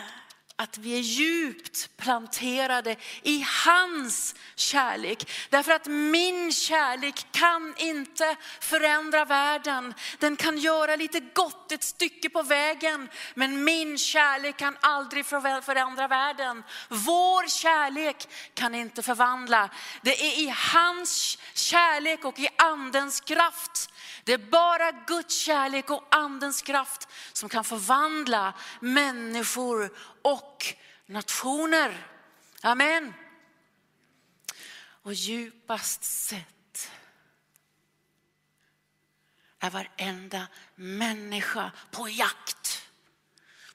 att 0.57 0.77
vi 0.77 0.95
är 0.95 1.01
djupt 1.01 1.97
planterade 1.97 2.95
i 3.23 3.45
hans 3.65 4.35
kärlek. 4.55 5.31
Därför 5.49 5.71
att 5.71 5.87
min 5.87 6.51
kärlek 6.51 7.27
kan 7.31 7.73
inte 7.77 8.35
förändra 8.59 9.25
världen. 9.25 9.93
Den 10.19 10.35
kan 10.35 10.57
göra 10.57 10.95
lite 10.95 11.19
gott 11.19 11.71
ett 11.71 11.83
stycke 11.83 12.29
på 12.29 12.43
vägen, 12.43 13.09
men 13.33 13.63
min 13.63 13.97
kärlek 13.97 14.57
kan 14.57 14.77
aldrig 14.81 15.25
förändra 15.25 16.07
världen. 16.07 16.63
Vår 16.89 17.47
kärlek 17.47 18.27
kan 18.53 18.75
inte 18.75 19.01
förvandla. 19.01 19.69
Det 20.01 20.25
är 20.25 20.39
i 20.39 20.53
hans 20.73 21.37
kärlek 21.53 22.25
och 22.25 22.39
i 22.39 22.47
andens 22.57 23.21
kraft 23.21 23.84
det 24.25 24.33
är 24.33 24.37
bara 24.37 24.91
Guds 24.91 25.37
kärlek 25.37 25.89
och 25.89 26.03
andens 26.11 26.61
kraft 26.61 27.07
som 27.33 27.49
kan 27.49 27.63
förvandla 27.63 28.53
människor 28.79 29.97
och 30.21 30.65
nationer. 31.05 32.07
Amen. 32.61 33.13
Och 34.77 35.13
djupast 35.13 36.03
sett 36.03 36.91
är 39.59 39.69
varenda 39.69 40.47
människa 40.75 41.71
på 41.91 42.09
jakt. 42.09 42.89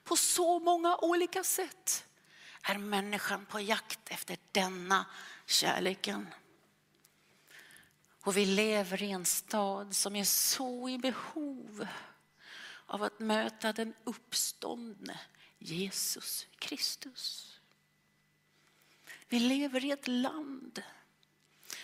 På 0.03 0.15
så 0.15 0.59
många 0.59 0.97
olika 0.97 1.43
sätt 1.43 2.05
är 2.61 2.77
människan 2.77 3.45
på 3.45 3.59
jakt 3.59 3.99
efter 4.09 4.37
denna 4.51 5.05
kärleken. 5.45 6.27
Och 8.23 8.37
vi 8.37 8.45
lever 8.45 9.03
i 9.03 9.11
en 9.11 9.25
stad 9.25 9.95
som 9.95 10.15
är 10.15 10.23
så 10.23 10.89
i 10.89 10.97
behov 10.97 11.87
av 12.85 13.03
att 13.03 13.19
möta 13.19 13.73
den 13.73 13.93
uppståndne 14.03 15.19
Jesus 15.59 16.47
Kristus. 16.59 17.47
Vi 19.29 19.39
lever 19.39 19.85
i 19.85 19.91
ett 19.91 20.07
land 20.07 20.83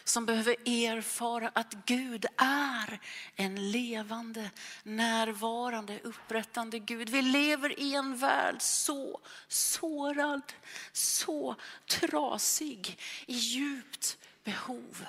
som 0.03 0.25
behöver 0.25 0.55
erfara 0.65 1.51
att 1.53 1.73
Gud 1.85 2.25
är 2.37 2.99
en 3.35 3.71
levande, 3.71 4.51
närvarande, 4.83 5.99
upprättande 6.03 6.79
Gud. 6.79 7.09
Vi 7.09 7.21
lever 7.21 7.79
i 7.79 7.95
en 7.95 8.17
värld 8.17 8.61
så 8.61 9.19
sårad, 9.47 10.53
så 10.91 11.55
trasig, 11.85 12.99
i 13.25 13.33
djupt 13.33 14.17
behov 14.43 15.05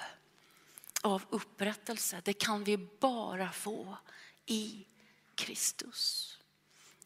av 1.03 1.23
upprättelse. 1.31 2.23
Det 2.25 2.33
kan 2.33 2.65
vi 2.65 2.77
bara 2.77 3.53
få 3.53 3.99
i 4.47 4.87
Kristus. 5.35 6.35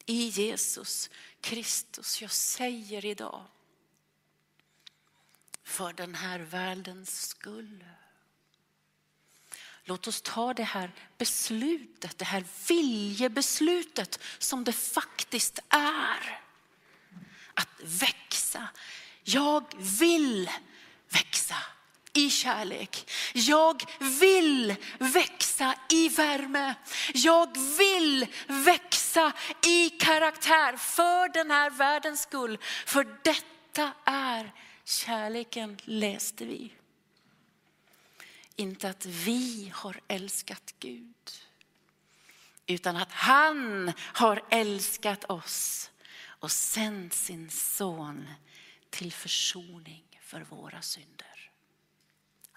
I 0.05 0.27
Jesus 0.27 1.09
Kristus. 1.41 2.21
Jag 2.21 2.31
säger 2.31 3.05
idag 3.05 3.45
för 5.63 5.93
den 5.93 6.15
här 6.15 6.39
världens 6.39 7.27
skull. 7.27 7.85
Låt 9.83 10.07
oss 10.07 10.21
ta 10.21 10.53
det 10.53 10.63
här 10.63 10.91
beslutet, 11.17 12.17
det 12.17 12.25
här 12.25 12.45
viljebeslutet 12.67 14.19
som 14.37 14.63
det 14.63 14.73
faktiskt 14.73 15.59
är. 15.69 16.41
Att 17.53 17.69
växa. 17.81 18.67
Jag 19.23 19.63
vill 19.77 20.49
i 22.13 22.29
kärlek. 22.29 23.11
Jag 23.33 23.83
vill 24.19 24.75
växa 24.99 25.75
i 25.89 26.09
värme. 26.09 26.75
Jag 27.13 27.57
vill 27.77 28.27
växa 28.47 29.33
i 29.67 29.89
karaktär 29.89 30.77
för 30.77 31.33
den 31.33 31.51
här 31.51 31.69
världens 31.69 32.21
skull. 32.21 32.57
För 32.85 33.17
detta 33.23 33.91
är 34.05 34.51
kärleken, 34.83 35.77
läste 35.83 36.45
vi. 36.45 36.73
Inte 38.55 38.89
att 38.89 39.05
vi 39.05 39.71
har 39.75 40.01
älskat 40.07 40.73
Gud, 40.79 41.31
utan 42.67 42.95
att 42.95 43.11
han 43.11 43.91
har 43.99 44.43
älskat 44.49 45.23
oss 45.23 45.91
och 46.25 46.51
sänt 46.51 47.13
sin 47.13 47.49
son 47.49 48.29
till 48.89 49.13
försoning 49.13 50.19
för 50.21 50.41
våra 50.41 50.81
synder. 50.81 51.32